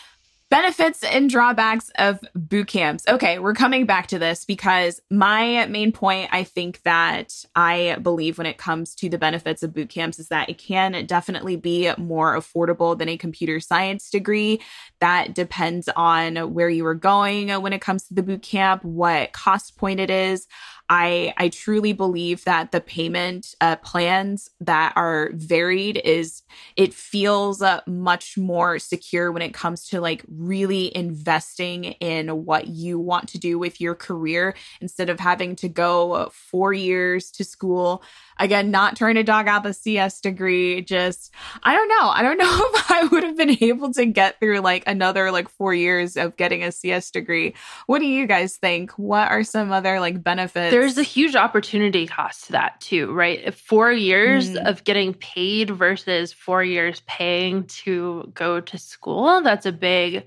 [0.54, 3.04] Benefits and drawbacks of boot camps.
[3.08, 8.38] Okay, we're coming back to this because my main point, I think that I believe
[8.38, 11.92] when it comes to the benefits of boot camps is that it can definitely be
[11.98, 14.62] more affordable than a computer science degree.
[15.00, 19.32] That depends on where you are going when it comes to the boot camp, what
[19.32, 20.46] cost point it is.
[20.90, 26.44] I I truly believe that the payment uh, plans that are varied is
[26.76, 32.68] it feels uh, much more secure when it comes to like really investing in what
[32.68, 37.44] you want to do with your career instead of having to go 4 years to
[37.44, 38.04] school
[38.40, 40.82] Again, not trying to dog out the CS degree.
[40.82, 42.10] Just, I don't know.
[42.10, 45.50] I don't know if I would have been able to get through like another like
[45.50, 47.54] four years of getting a CS degree.
[47.86, 48.92] What do you guys think?
[48.92, 50.72] What are some other like benefits?
[50.72, 53.54] There's a huge opportunity cost to that too, right?
[53.54, 54.68] Four years mm.
[54.68, 60.26] of getting paid versus four years paying to go to school, that's a big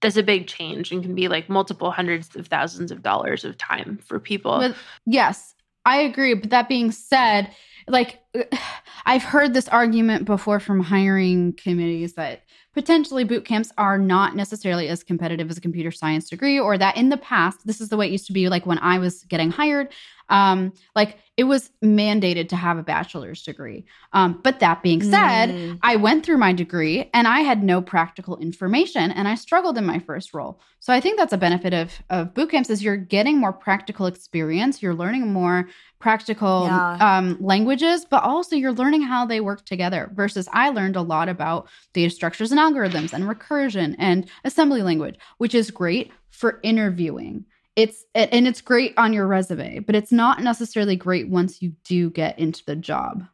[0.00, 3.56] that's a big change and can be like multiple hundreds of thousands of dollars of
[3.56, 4.72] time for people.
[5.06, 5.54] Yes,
[5.86, 6.34] I agree.
[6.34, 7.50] But that being said,
[7.88, 8.20] like
[9.06, 12.42] I've heard this argument before from hiring committees that
[12.74, 16.96] potentially boot camps are not necessarily as competitive as a computer science degree, or that
[16.96, 19.22] in the past, this is the way it used to be like when I was
[19.24, 19.88] getting hired,
[20.28, 23.84] um, like it was mandated to have a bachelor's degree.
[24.14, 25.78] Um, but that being said, mm.
[25.82, 29.84] I went through my degree and I had no practical information and I struggled in
[29.84, 30.60] my first role.
[30.80, 34.06] So I think that's a benefit of, of boot camps is you're getting more practical
[34.06, 34.82] experience.
[34.82, 37.18] You're learning more practical yeah.
[37.18, 41.28] um, languages, but also you're learning how they work together versus I learned a lot
[41.28, 47.44] about data structures and algorithms and recursion and assembly language, which is great for interviewing
[47.76, 52.10] it's and it's great on your resume, but it's not necessarily great once you do
[52.10, 53.24] get into the job.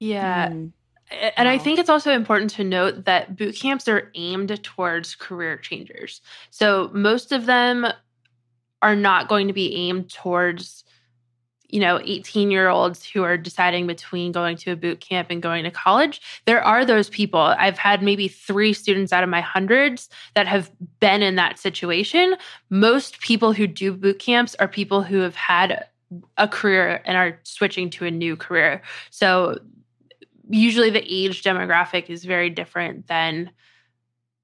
[0.00, 0.48] Yeah.
[0.48, 0.72] Mm.
[1.36, 1.52] And wow.
[1.52, 6.22] I think it's also important to note that boot camps are aimed towards career changers.
[6.50, 7.86] So most of them
[8.80, 10.84] are not going to be aimed towards
[11.72, 15.42] you know 18 year olds who are deciding between going to a boot camp and
[15.42, 19.40] going to college there are those people i've had maybe three students out of my
[19.40, 22.36] hundreds that have been in that situation
[22.70, 25.86] most people who do boot camps are people who have had
[26.36, 29.58] a career and are switching to a new career so
[30.48, 33.50] usually the age demographic is very different than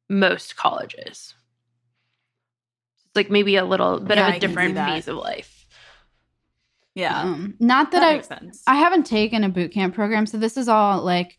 [0.08, 1.34] most colleges.
[3.06, 5.57] It's like maybe a little bit Yeah, of a different phase of life.
[6.98, 7.20] Yeah.
[7.20, 8.74] Um, not that, that I.
[8.74, 11.38] I haven't taken a boot camp program, so this is all like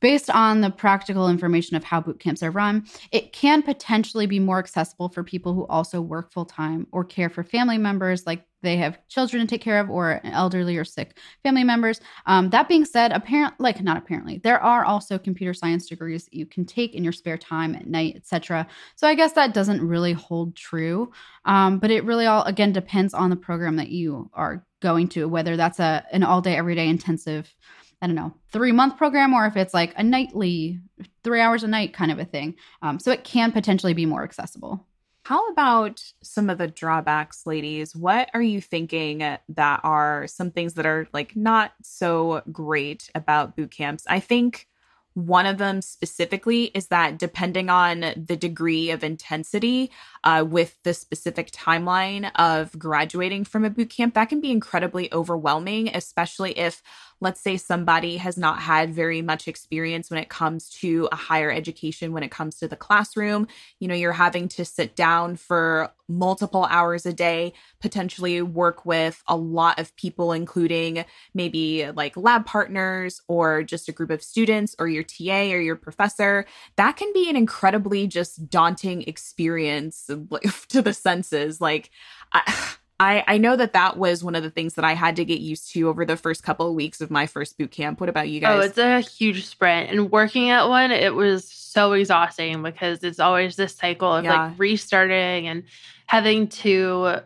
[0.00, 2.86] based on the practical information of how boot camps are run.
[3.12, 7.28] It can potentially be more accessible for people who also work full time or care
[7.28, 11.16] for family members, like they have children to take care of or elderly or sick
[11.42, 12.00] family members.
[12.26, 16.34] Um, that being said, apparent like not apparently, there are also computer science degrees that
[16.34, 18.66] you can take in your spare time at night, etc.
[18.96, 21.10] So I guess that doesn't really hold true,
[21.44, 25.28] um, but it really all again depends on the program that you are going to,
[25.28, 27.54] whether that's a an all day, everyday intensive
[28.02, 30.80] I don't know, three month program or if it's like a nightly,
[31.22, 32.54] three hours a night kind of a thing.
[32.82, 34.86] Um, so it can potentially be more accessible.
[35.24, 37.94] How about some of the drawbacks, ladies?
[37.94, 43.54] What are you thinking that are some things that are like not so great about
[43.54, 44.04] boot camps?
[44.08, 44.66] I think
[45.14, 49.90] one of them specifically is that depending on the degree of intensity
[50.24, 55.12] uh, with the specific timeline of graduating from a boot camp, that can be incredibly
[55.12, 56.82] overwhelming, especially if,
[57.20, 61.50] let's say, somebody has not had very much experience when it comes to a higher
[61.50, 63.46] education, when it comes to the classroom.
[63.78, 69.22] You know, you're having to sit down for multiple hours a day, potentially work with
[69.28, 71.04] a lot of people, including
[71.34, 75.76] maybe like lab partners or just a group of students or your TA or your
[75.76, 76.46] professor.
[76.76, 80.10] That can be an incredibly just daunting experience
[80.68, 81.60] to the senses.
[81.60, 81.90] Like,
[82.32, 85.24] I, I, I know that that was one of the things that I had to
[85.24, 87.98] get used to over the first couple of weeks of my first boot camp.
[87.98, 88.58] What about you oh, guys?
[88.58, 89.90] Oh, it's a huge sprint.
[89.90, 94.48] And working at one, it was so exhausting because it's always this cycle of Yeah.
[94.48, 95.62] like restarting and
[96.04, 97.22] having to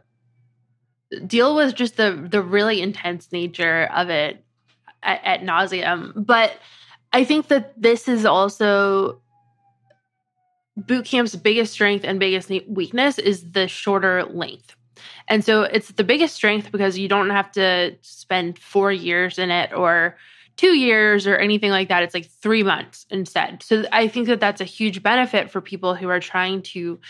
[1.26, 4.44] deal with just the the really intense nature of it
[5.02, 6.12] at, at nauseum.
[6.14, 6.56] But
[7.12, 9.20] I think that this is also
[10.76, 14.76] boot camp's biggest strength and biggest weakness is the shorter length.
[15.28, 19.50] And so it's the biggest strength because you don't have to spend four years in
[19.50, 20.16] it or
[20.56, 22.02] two years or anything like that.
[22.02, 23.62] It's like three months instead.
[23.62, 27.00] So I think that that's a huge benefit for people who are trying to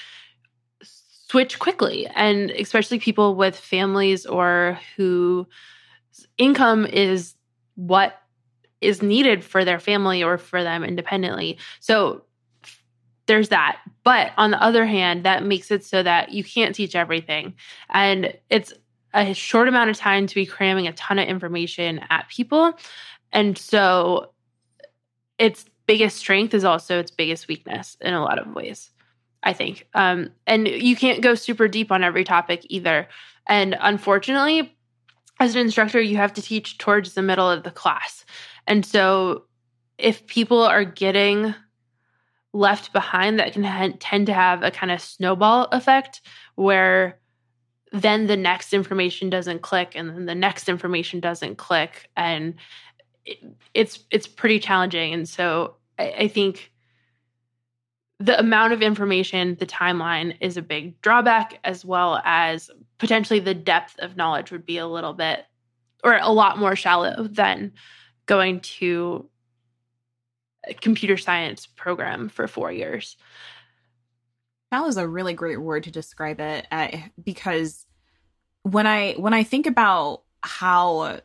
[0.83, 5.47] switch quickly and especially people with families or who
[6.38, 7.35] income is
[7.75, 8.20] what
[8.81, 11.59] is needed for their family or for them independently.
[11.81, 12.23] So
[13.26, 13.80] there's that.
[14.02, 17.54] But on the other hand, that makes it so that you can't teach everything.
[17.90, 18.72] And it's
[19.14, 22.72] a short amount of time to be cramming a ton of information at people.
[23.32, 24.32] And so
[25.38, 28.90] its biggest strength is also its biggest weakness in a lot of ways,
[29.42, 29.87] I think.
[29.94, 33.08] Um, and you can't go super deep on every topic either.
[33.46, 34.76] And unfortunately,
[35.40, 38.24] as an instructor, you have to teach towards the middle of the class.
[38.66, 39.44] And so
[39.98, 41.54] if people are getting
[42.55, 46.23] left behind that can ha- tend to have a kind of snowball effect
[46.55, 47.19] where
[47.93, 52.09] then the next information doesn't click and then the next information doesn't click.
[52.17, 52.55] And
[53.25, 53.38] it,
[53.75, 55.12] it's it's pretty challenging.
[55.12, 56.73] And so I, I think
[58.21, 63.55] the amount of information the timeline is a big drawback as well as potentially the
[63.55, 65.45] depth of knowledge would be a little bit
[66.05, 67.73] or a lot more shallow than
[68.27, 69.29] going to
[70.81, 73.16] computer science program for four years.
[74.70, 76.88] That was a really great word to describe it uh,
[77.22, 77.87] because
[78.62, 81.20] when I when I think about how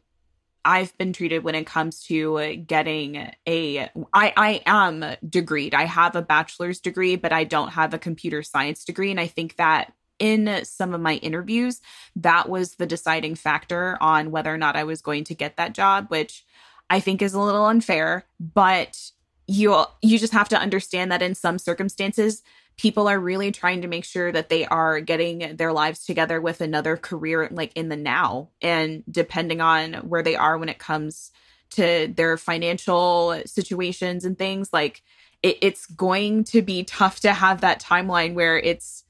[0.63, 5.73] I've been treated when it comes to getting a I I am degreed.
[5.73, 9.27] I have a bachelor's degree, but I don't have a computer science degree and I
[9.27, 11.81] think that in some of my interviews
[12.17, 15.73] that was the deciding factor on whether or not I was going to get that
[15.73, 16.45] job, which
[16.89, 19.11] I think is a little unfair, but
[19.49, 22.43] you you just have to understand that in some circumstances
[22.77, 26.61] people are really trying to make sure that they are getting their lives together with
[26.61, 31.31] another career like in the now and depending on where they are when it comes
[31.71, 35.01] to their financial situations and things like
[35.41, 39.03] it, it's going to be tough to have that timeline where it's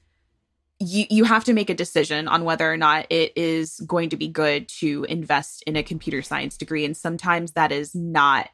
[0.78, 4.16] you you have to make a decision on whether or not it is going to
[4.16, 6.86] be good to invest in a computer science degree.
[6.86, 8.48] And sometimes that is not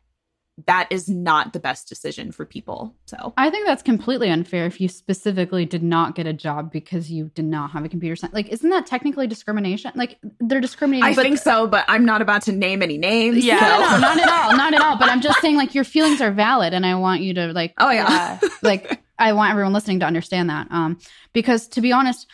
[0.67, 4.81] that is not the best decision for people so I think that's completely unfair if
[4.81, 8.35] you specifically did not get a job because you did not have a computer science.
[8.35, 9.93] Like, isn't that technically discrimination?
[9.95, 11.05] Like, they're discriminating.
[11.09, 13.45] I think so, but I'm not about to name any names.
[13.45, 13.61] Yeah.
[13.61, 14.97] No, no, no, not at all, not at all.
[14.99, 17.75] But I'm just saying, like, your feelings are valid, and I want you to like,
[17.79, 18.41] Oh yeah.
[18.63, 20.69] like, I want everyone listening to understand that.
[20.71, 20.99] Um,
[21.33, 22.27] because to be honest,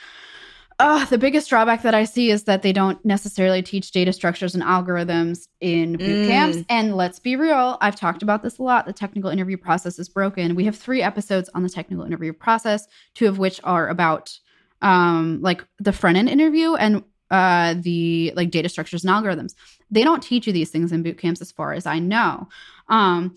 [0.79, 4.55] Uh, the biggest drawback that I see is that they don't necessarily teach data structures
[4.55, 6.27] and algorithms in boot Mm.
[6.27, 6.59] camps.
[6.69, 8.87] And let's be real, I've talked about this a lot.
[8.87, 10.55] The technical interview process is broken.
[10.55, 14.37] We have three episodes on the technical interview process, two of which are about
[14.81, 19.55] um, like the front end interview and uh, the like data structures and algorithms.
[19.91, 22.49] They don't teach you these things in boot camps, as far as I know.
[22.89, 23.35] Um,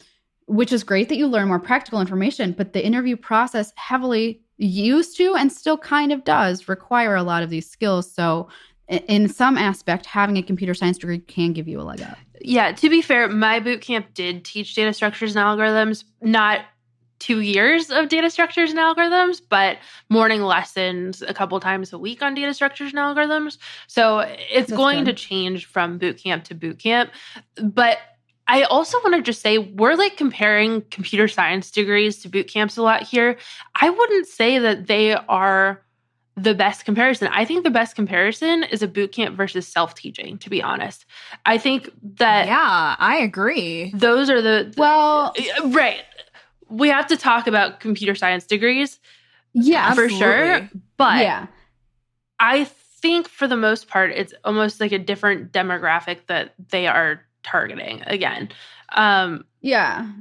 [0.47, 5.17] which is great that you learn more practical information, but the interview process heavily used
[5.17, 8.11] to and still kind of does require a lot of these skills.
[8.11, 8.47] So,
[8.87, 12.17] in some aspect, having a computer science degree can give you a leg up.
[12.41, 16.61] Yeah, to be fair, my boot camp did teach data structures and algorithms, not
[17.19, 19.77] two years of data structures and algorithms, but
[20.09, 23.57] morning lessons a couple times a week on data structures and algorithms.
[23.87, 25.17] So it's That's going good.
[25.17, 27.11] to change from boot camp to boot camp.
[27.61, 27.97] But
[28.47, 32.77] I also want to just say we're like comparing computer science degrees to boot camps
[32.77, 33.37] a lot here.
[33.79, 35.81] I wouldn't say that they are
[36.37, 37.29] the best comparison.
[37.29, 41.05] I think the best comparison is a boot camp versus self teaching, to be honest.
[41.45, 43.91] I think that yeah, I agree.
[43.95, 46.03] those are the Well, uh, right.
[46.67, 48.99] We have to talk about computer science degrees
[49.53, 51.47] yeah, for sure, but yeah,
[52.39, 57.24] I think for the most part, it's almost like a different demographic that they are
[57.45, 58.01] targeting.
[58.07, 58.49] Again,
[58.93, 60.11] um, yeah.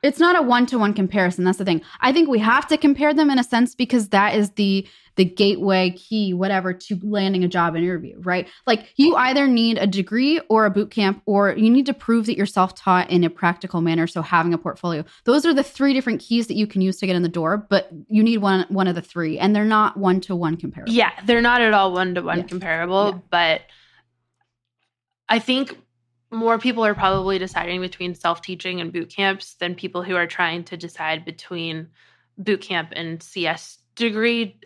[0.00, 1.42] It's not a one to one comparison.
[1.44, 1.82] That's the thing.
[2.00, 5.24] I think we have to compare them in a sense because that is the the
[5.24, 8.46] gateway key, whatever, to landing a job interview, right?
[8.68, 12.26] Like you either need a degree or a boot camp, or you need to prove
[12.26, 14.06] that you're self taught in a practical manner.
[14.06, 17.06] So having a portfolio, those are the three different keys that you can use to
[17.08, 17.56] get in the door.
[17.56, 20.92] But you need one one of the three, and they're not one to one comparable.
[20.92, 22.44] yeah, they're not at all one to one Yeah.
[22.44, 23.20] comparable, Yeah.
[23.30, 23.62] but
[25.28, 25.76] I think
[26.30, 30.26] more people are probably deciding between self teaching and boot camps than people who are
[30.26, 31.88] trying to decide between
[32.36, 34.58] boot camp and CS degree.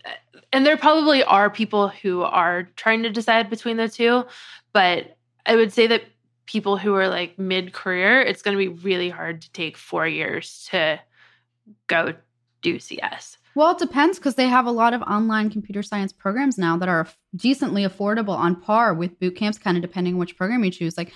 [0.53, 4.25] And there probably are people who are trying to decide between the two,
[4.73, 6.03] but I would say that
[6.47, 10.07] people who are like mid career, it's going to be really hard to take four
[10.07, 11.01] years to
[11.87, 12.15] go
[12.61, 13.39] do CS.
[13.55, 16.89] Well, it depends because they have a lot of online computer science programs now that
[16.89, 17.07] are
[17.37, 20.97] decently affordable on par with boot camps, kind of depending on which program you choose.
[20.97, 21.13] Like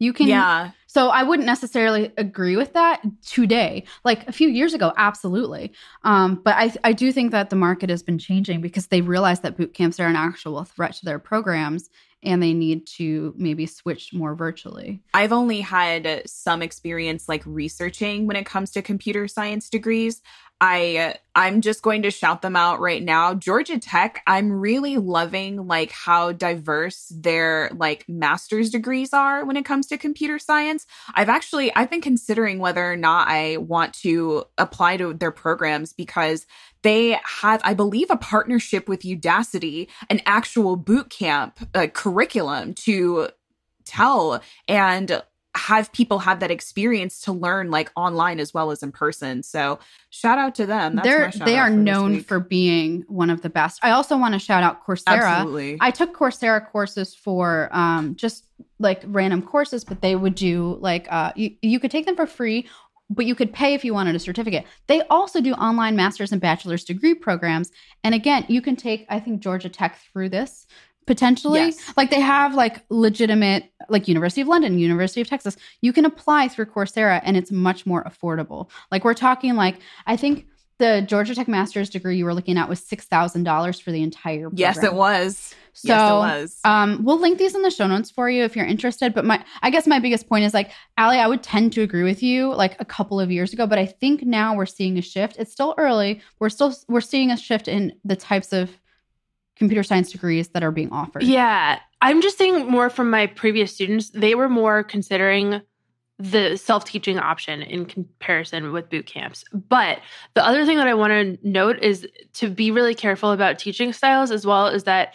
[0.00, 0.70] you can yeah.
[0.88, 3.84] So I wouldn't necessarily agree with that today.
[4.02, 5.72] Like a few years ago, absolutely.
[6.02, 9.38] Um, but I, I do think that the market has been changing because they realize
[9.40, 11.90] that boot camps are an actual threat to their programs
[12.22, 15.00] and they need to maybe switch more virtually.
[15.14, 20.20] I've only had some experience like researching when it comes to computer science degrees.
[20.60, 23.32] I I'm just going to shout them out right now.
[23.32, 29.64] Georgia Tech, I'm really loving like how diverse their like master's degrees are when it
[29.64, 30.86] comes to computer science.
[31.14, 35.94] I've actually I've been considering whether or not I want to apply to their programs
[35.94, 36.46] because
[36.82, 43.28] they have I believe a partnership with Udacity, an actual boot camp uh, curriculum to
[43.84, 45.22] tell and
[45.56, 49.42] have people have that experience to learn like online as well as in person.
[49.42, 50.96] So shout out to them.
[50.96, 51.06] That's
[51.36, 53.80] They're they are known for being one of the best.
[53.82, 55.22] I also want to shout out Coursera.
[55.22, 55.78] absolutely.
[55.80, 58.44] I took Coursera courses for um, just
[58.78, 62.26] like random courses, but they would do like uh, you, you could take them for
[62.26, 62.68] free,
[63.10, 64.64] but you could pay if you wanted a certificate.
[64.86, 67.72] They also do online master's and bachelor's degree programs.
[68.04, 70.66] And again, you can take, I think, Georgia Tech through this
[71.06, 71.60] potentially.
[71.60, 71.92] Yes.
[71.96, 75.56] Like they have like legitimate, like University of London, University of Texas.
[75.80, 78.70] You can apply through Coursera and it's much more affordable.
[78.92, 80.46] Like we're talking like, I think
[80.80, 84.58] the Georgia Tech master's degree you were looking at was $6,000 for the entire program.
[84.58, 85.54] yes, it was.
[85.72, 86.60] So, yes, it was.
[86.64, 89.14] um, we'll link these in the show notes for you if you're interested.
[89.14, 92.02] But my, I guess my biggest point is like, Allie, I would tend to agree
[92.02, 95.02] with you like a couple of years ago, but I think now we're seeing a
[95.02, 95.36] shift.
[95.38, 96.20] It's still early.
[96.40, 98.76] We're still we're seeing a shift in the types of
[99.56, 101.22] computer science degrees that are being offered.
[101.22, 104.10] Yeah, I'm just saying more from my previous students.
[104.10, 105.60] They were more considering
[106.20, 109.44] the self teaching option in comparison with boot camps.
[109.52, 110.00] But
[110.34, 113.92] the other thing that I want to note is to be really careful about teaching
[113.92, 115.14] styles as well is that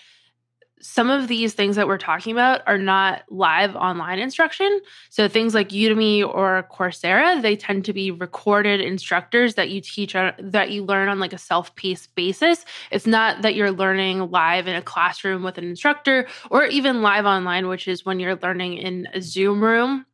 [0.82, 4.82] some of these things that we're talking about are not live online instruction.
[5.10, 10.16] So things like Udemy or Coursera, they tend to be recorded instructors that you teach
[10.16, 12.66] on, that you learn on like a self-paced basis.
[12.92, 17.26] It's not that you're learning live in a classroom with an instructor or even live
[17.26, 20.06] online, which is when you're learning in a Zoom room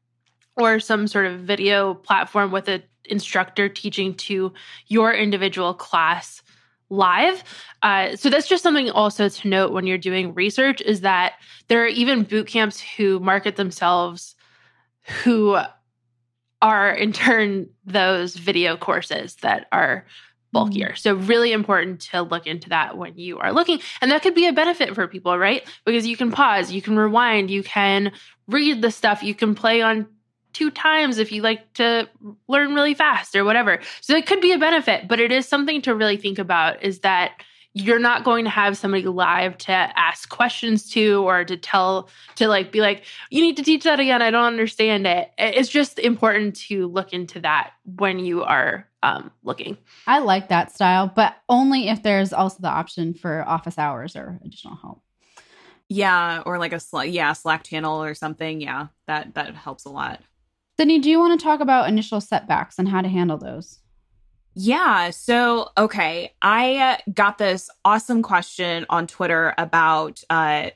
[0.58, 4.54] or some sort of video platform with an instructor teaching to
[4.88, 6.42] your individual class
[6.90, 7.44] live.
[7.82, 11.34] Uh, so that's just something also to note when you're doing research is that
[11.68, 14.36] there are even boot camps who market themselves
[15.24, 15.58] who
[16.62, 20.06] are in turn those video courses that are
[20.52, 20.96] bulkier.
[20.96, 23.80] So really important to look into that when you are looking.
[24.02, 25.66] And that could be a benefit for people, right?
[25.86, 28.12] Because you can pause, you can rewind, you can
[28.48, 30.08] read the stuff, you can play on
[30.54, 32.08] two times if you like to
[32.48, 33.80] learn really fast or whatever.
[34.02, 37.00] So it could be a benefit, but it is something to really think about is
[37.00, 37.44] that
[37.74, 42.48] you're not going to have somebody live to ask questions to or to tell to
[42.48, 45.98] like be like you need to teach that again i don't understand it it's just
[45.98, 51.36] important to look into that when you are um, looking I like that style, but
[51.50, 55.02] only if there's also the option for office hours or additional help.
[55.90, 58.62] Yeah, or like a Slack, yeah Slack channel or something.
[58.62, 60.22] Yeah, that that helps a lot.
[60.82, 63.78] Sydney, do you want to talk about initial setbacks and how to handle those?
[64.56, 65.12] Yeah.
[65.12, 66.34] So, okay.
[66.42, 70.72] I uh, got this awesome question on Twitter about uh,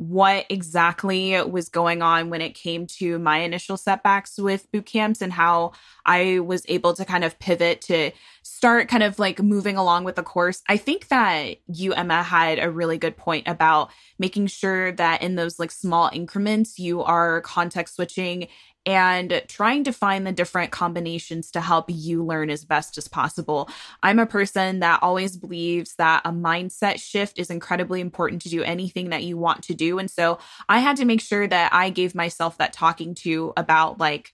[0.00, 5.20] what exactly was going on when it came to my initial setbacks with boot camps
[5.20, 5.72] and how
[6.06, 10.16] I was able to kind of pivot to start kind of like moving along with
[10.16, 10.62] the course.
[10.70, 15.34] I think that you, Emma, had a really good point about making sure that in
[15.34, 18.48] those like small increments, you are context switching
[18.86, 23.68] and trying to find the different combinations to help you learn as best as possible.
[24.02, 28.62] I'm a person that always believes that a mindset shift is incredibly important to do
[28.62, 29.98] anything that you want to do.
[29.98, 33.98] And so I had to make sure that I gave myself that talking to about
[33.98, 34.32] like,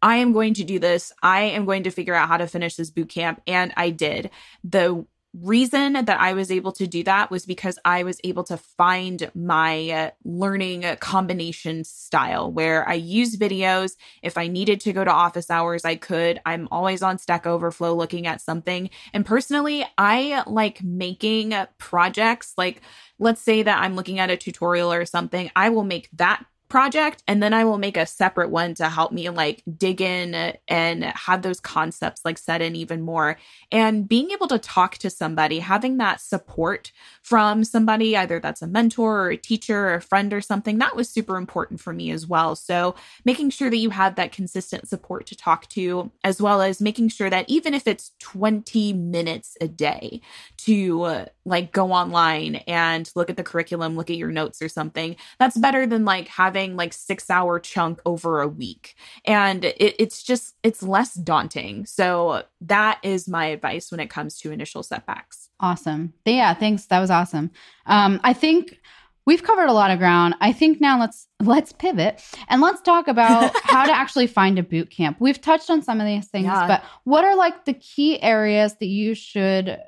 [0.00, 1.12] I am going to do this.
[1.22, 3.40] I am going to figure out how to finish this boot camp.
[3.46, 4.30] And I did.
[4.64, 8.56] The reason that I was able to do that was because I was able to
[8.56, 13.92] find my learning combination style where I use videos.
[14.22, 16.40] If I needed to go to office hours, I could.
[16.44, 18.90] I'm always on Stack Overflow looking at something.
[19.12, 22.82] And personally, I like making projects like
[23.22, 27.22] let's say that I'm looking at a tutorial or something, I will make that project
[27.28, 31.04] and then I will make a separate one to help me like dig in and
[31.04, 33.36] have those concepts like set in even more.
[33.70, 38.66] And being able to talk to somebody, having that support from somebody, either that's a
[38.66, 42.10] mentor or a teacher or a friend or something, that was super important for me
[42.10, 42.56] as well.
[42.56, 46.80] So making sure that you have that consistent support to talk to, as well as
[46.80, 50.22] making sure that even if it's 20 minutes a day
[50.64, 54.68] to uh, like go online and look at the curriculum, look at your notes or
[54.68, 58.94] something, that's better than like having like six hour chunk over a week.
[59.24, 61.86] And it, it's just, it's less daunting.
[61.86, 65.48] So that is my advice when it comes to initial setbacks.
[65.60, 66.12] Awesome.
[66.24, 66.86] Yeah, thanks.
[66.86, 67.50] That was awesome.
[67.86, 68.80] Um, I think
[69.26, 70.34] we've covered a lot of ground.
[70.40, 74.62] I think now let's let's pivot and let's talk about how to actually find a
[74.62, 75.18] boot camp.
[75.20, 76.66] We've touched on some of these things, yeah.
[76.66, 79.78] but what are like the key areas that you should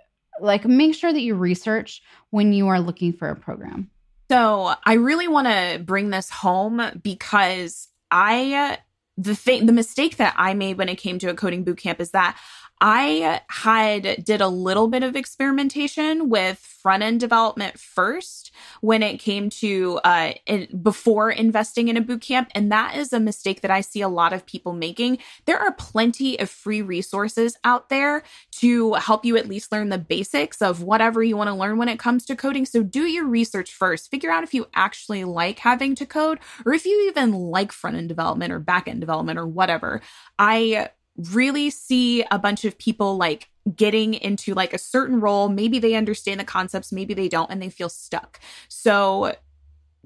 [0.41, 3.91] like make sure that you research when you are looking for a program?
[4.31, 8.79] So I really want to bring this home because I,
[9.17, 12.13] the thing, the mistake that I made when it came to a coding bootcamp is
[12.13, 12.39] that
[12.81, 18.51] I had did a little bit of experimentation with front end development first
[18.81, 23.13] when it came to uh, in, before investing in a boot camp, and that is
[23.13, 25.19] a mistake that I see a lot of people making.
[25.47, 28.23] There are plenty of free resources out there
[28.57, 31.89] to help you at least learn the basics of whatever you want to learn when
[31.89, 32.67] it comes to coding.
[32.67, 34.11] So do your research first.
[34.11, 37.97] Figure out if you actually like having to code, or if you even like front
[37.97, 40.03] end development or back end development or whatever.
[40.39, 45.49] I really see a bunch of people like getting into like a certain role.
[45.49, 48.41] Maybe they understand the concepts, maybe they don't, and they feel stuck.
[48.69, 49.35] So,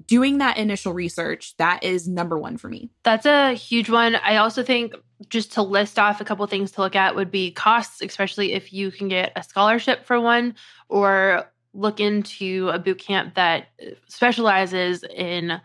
[0.05, 2.89] doing that initial research, that is number one for me.
[3.03, 4.15] That's a huge one.
[4.15, 4.95] I also think
[5.27, 8.71] just to list off a couple things to look at would be costs, especially if
[8.71, 10.55] you can get a scholarship for one
[10.87, 13.67] or look into a boot camp that
[14.07, 15.59] specializes in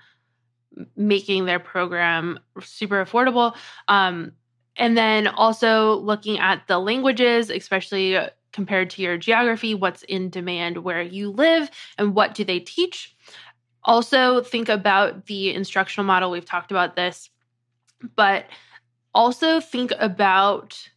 [0.97, 3.55] making their program super affordable.
[3.87, 4.33] Um,
[4.77, 8.19] and then also looking at the languages, especially
[8.53, 13.15] compared to your geography, what's in demand where you live, and what do they teach.
[13.83, 16.31] Also, think about the instructional model.
[16.31, 17.31] We've talked about this,
[18.17, 18.47] but
[19.15, 20.89] also think about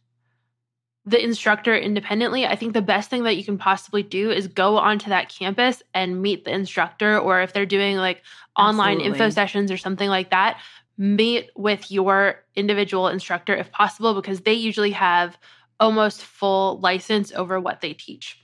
[1.04, 2.46] the instructor independently.
[2.46, 5.82] I think the best thing that you can possibly do is go onto that campus
[5.94, 8.22] and meet the instructor, or if they're doing like
[8.56, 9.18] online Absolutely.
[9.18, 10.60] info sessions or something like that,
[10.98, 15.38] meet with your individual instructor if possible because they usually have
[15.80, 18.42] almost full license over what they teach.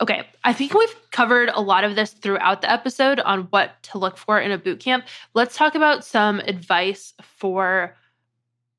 [0.00, 3.98] Okay, I think we've covered a lot of this throughout the episode on what to
[3.98, 5.06] look for in a boot camp.
[5.34, 7.96] Let's talk about some advice for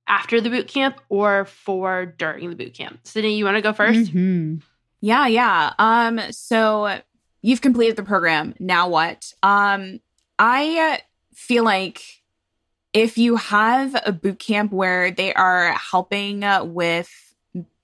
[0.08, 3.00] after the boot camp or for during the boot camp.
[3.04, 4.56] Sydney, you want to go 1st mm-hmm.
[5.02, 5.74] Yeah, yeah.
[5.80, 7.00] Um, so
[7.42, 8.54] you've completed the program.
[8.60, 9.32] Now what?
[9.42, 10.00] Um,
[10.38, 11.02] I
[11.34, 12.24] feel like
[12.96, 17.12] if you have a boot camp where they are helping with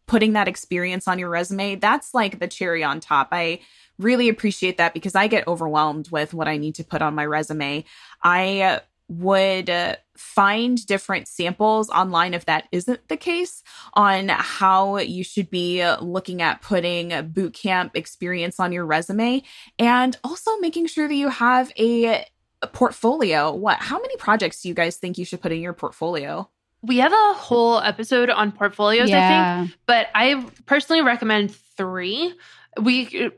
[0.08, 3.28] putting that experience on your resume, that's like the cherry on top.
[3.34, 3.60] I
[4.00, 7.26] really appreciate that because I get overwhelmed with what I need to put on my
[7.26, 7.84] resume.
[8.24, 13.64] I would uh, find different samples online if that isn't the case
[13.96, 19.44] on how you should be looking at putting boot camp experience on your resume
[19.78, 22.26] and also making sure that you have a
[22.68, 23.52] portfolio.
[23.54, 26.50] What how many projects do you guys think you should put in your portfolio?
[26.84, 29.62] We have a whole episode on portfolios, Yeah.
[29.62, 32.34] I think, but I personally recommend three.
[32.82, 33.32] We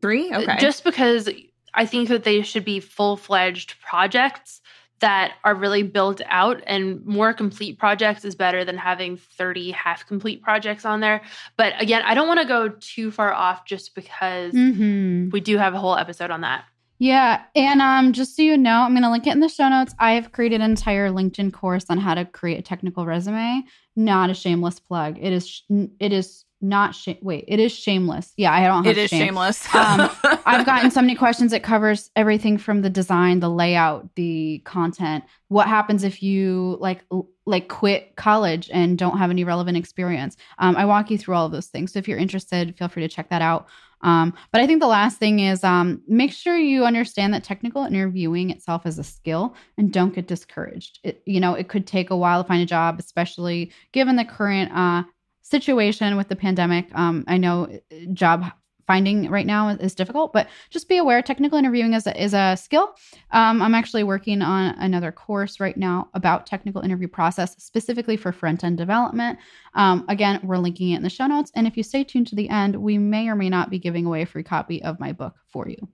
[0.00, 0.34] Three?
[0.34, 0.56] Okay.
[0.58, 1.28] just because
[1.74, 4.60] I think that they should be full fledged projects
[4.98, 10.06] that are really built out and more complete projects is better than having 30 half
[10.06, 11.22] complete projects on there.
[11.56, 15.30] But again, I don't want to go too far off just because Mm-hmm.
[15.30, 16.64] we do have a whole episode on that.
[17.02, 19.92] Yeah, and um, just so you know, I'm gonna link it in the show notes.
[19.98, 23.64] I have created an entire LinkedIn course on how to create a technical resume.
[23.96, 25.18] Not a shameless plug.
[25.20, 25.64] It is.
[25.98, 26.94] It is not.
[26.94, 28.32] Sh- wait, it is shameless.
[28.36, 29.26] Yeah, I don't have it is shame.
[29.28, 29.66] shameless.
[29.74, 30.08] Um,
[30.46, 31.52] I've gotten so many questions.
[31.52, 35.24] It covers everything from the design, the layout, the content.
[35.48, 37.04] What happens if you like
[37.44, 40.36] like quit college and don't have any relevant experience?
[40.58, 41.92] Um, I walk you through all of those things.
[41.92, 43.66] So if you're interested, feel free to check that out.
[44.02, 47.84] Um, but I think the last thing is um, make sure you understand that technical
[47.84, 50.98] interviewing itself is a skill and don't get discouraged.
[51.04, 54.24] It, you know, it could take a while to find a job, especially given the
[54.24, 55.04] current uh,
[55.42, 56.88] situation with the pandemic.
[56.94, 58.52] Um, I know uh, job
[58.86, 62.56] finding right now is difficult, but just be aware technical interviewing is a, is a
[62.56, 62.94] skill.
[63.30, 68.32] Um, I'm actually working on another course right now about technical interview process specifically for
[68.32, 69.38] front end development.
[69.74, 71.52] Um, again, we're linking it in the show notes.
[71.54, 74.04] And if you stay tuned to the end, we may or may not be giving
[74.04, 75.88] away a free copy of my book for you.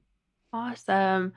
[0.53, 1.35] Awesome.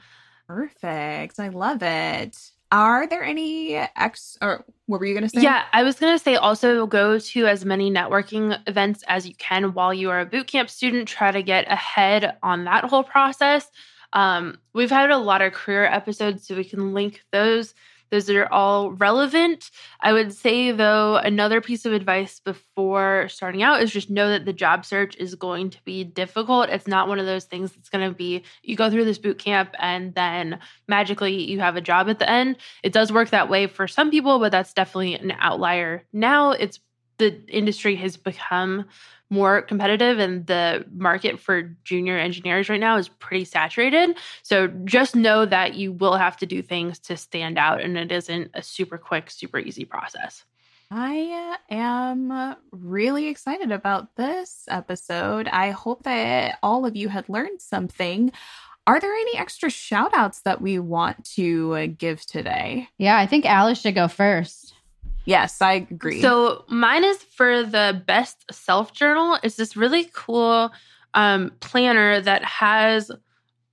[0.48, 1.40] Perfect.
[1.40, 2.38] I love it.
[2.72, 5.42] Are there any ex or what were you going to say?
[5.42, 9.36] Yeah, I was going to say also go to as many networking events as you
[9.36, 11.08] can while you are a bootcamp student.
[11.08, 13.70] Try to get ahead on that whole process.
[14.14, 17.74] Um, we've had a lot of career episodes, so we can link those.
[18.12, 19.72] Those are all relevant.
[20.02, 24.46] I would say, though, another piece of advice before starting out is just know that
[24.46, 26.70] the job search is going to be difficult.
[26.70, 29.40] It's not one of those things that's going to be you go through this boot
[29.40, 32.58] camp and then magically you have a job at the end.
[32.84, 36.06] It does work that way for some people, but that's definitely an outlier.
[36.12, 36.80] Now it's
[37.22, 38.86] the industry has become
[39.30, 44.18] more competitive and the market for junior engineers right now is pretty saturated.
[44.44, 48.12] So just know that you will have to do things to stand out and it
[48.12, 50.44] isn't a super quick, super easy process.
[50.90, 55.48] I uh, am really excited about this episode.
[55.48, 58.34] I hope that all of you had learned something.
[58.88, 62.90] Are there any extra shout outs that we want to uh, give today?
[62.98, 64.74] Yeah, I think Allie should go first.
[65.26, 66.22] Yes, I agree.
[66.22, 69.38] So mine is for the best self journal.
[69.44, 70.72] It's this really cool
[71.14, 73.12] um, planner that has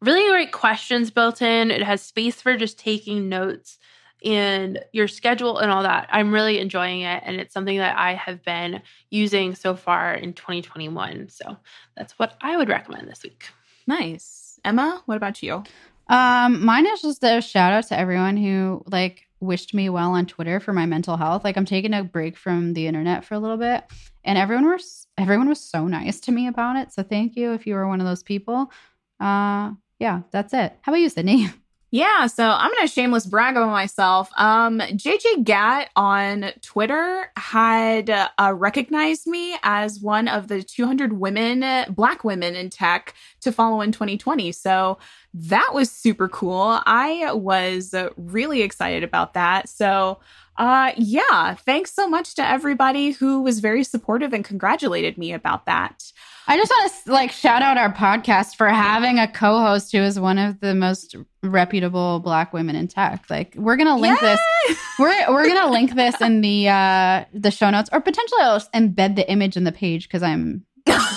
[0.01, 1.71] really great questions built in.
[1.71, 3.79] It has space for just taking notes
[4.25, 6.09] and your schedule and all that.
[6.11, 10.33] I'm really enjoying it, and it's something that I have been using so far in
[10.33, 11.29] 2021.
[11.29, 11.57] So
[11.97, 13.45] that's what I would recommend this week.
[13.87, 14.61] nice.
[14.65, 15.63] Emma, what about you?
[16.09, 20.27] Um, mine is just a shout out to everyone who like wished me well on
[20.27, 21.45] Twitter for my mental health.
[21.45, 23.85] Like I'm taking a break from the internet for a little bit,
[24.25, 26.93] and everyone was everyone was so nice to me about it.
[26.93, 28.73] So thank you if you were one of those people.
[29.21, 30.77] Uh, yeah, that's it.
[30.83, 31.49] How about you, Sydney?
[31.91, 34.31] Yeah, so I'm gonna shameless brag about myself.
[34.37, 41.65] Um, JJ Gat on Twitter had uh, recognized me as one of the 200 women,
[41.95, 44.53] Black women in tech to follow in 2020.
[44.53, 44.99] So
[45.47, 46.81] that was super cool.
[46.85, 49.69] I was really excited about that.
[49.69, 50.19] So,
[50.57, 55.67] uh, yeah, thanks so much to everybody who was very supportive and congratulated me about
[55.67, 56.13] that.
[56.49, 60.19] I just want to like shout out our podcast for having a co-host who is
[60.19, 63.27] one of the most reputable Black women in tech.
[63.29, 64.41] Like we're gonna link this.
[64.99, 68.73] We're we're gonna link this in the uh the show notes, or potentially I'll just
[68.73, 70.65] embed the image in the page because I'm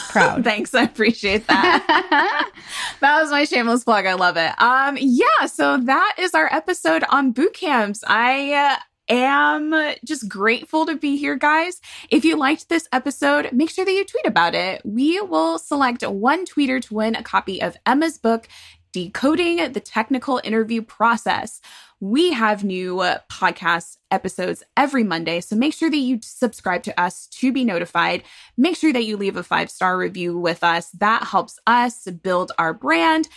[0.09, 0.43] proud.
[0.43, 2.51] Thanks, I appreciate that.
[3.01, 4.05] that was my shameless plug.
[4.05, 4.51] I love it.
[4.61, 8.03] Um, yeah, so that is our episode on boot camps.
[8.07, 11.81] I uh, am just grateful to be here, guys.
[12.09, 14.81] If you liked this episode, make sure that you tweet about it.
[14.85, 18.47] We will select one tweeter to win a copy of Emma's book,
[18.91, 21.61] Decoding the Technical Interview Process.
[22.03, 26.99] We have new uh, podcast episodes every Monday, so make sure that you subscribe to
[26.99, 28.23] us to be notified.
[28.57, 30.89] Make sure that you leave a five star review with us.
[30.97, 33.29] That helps us build our brand.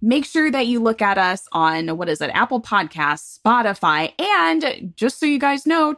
[0.00, 4.92] Make sure that you look at us on what is it, Apple Podcasts, Spotify, and
[4.94, 5.96] just so you guys know,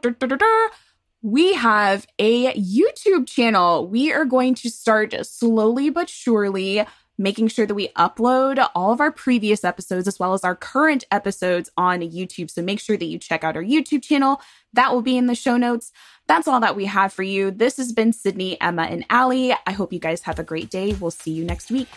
[1.20, 3.86] we have a YouTube channel.
[3.86, 6.86] We are going to start slowly but surely
[7.16, 11.04] making sure that we upload all of our previous episodes as well as our current
[11.10, 12.50] episodes on YouTube.
[12.50, 14.40] So make sure that you check out our YouTube channel.
[14.72, 15.92] That will be in the show notes.
[16.26, 17.50] That's all that we have for you.
[17.50, 19.54] This has been Sydney, Emma, and Allie.
[19.66, 20.94] I hope you guys have a great day.
[20.94, 21.88] We'll see you next week.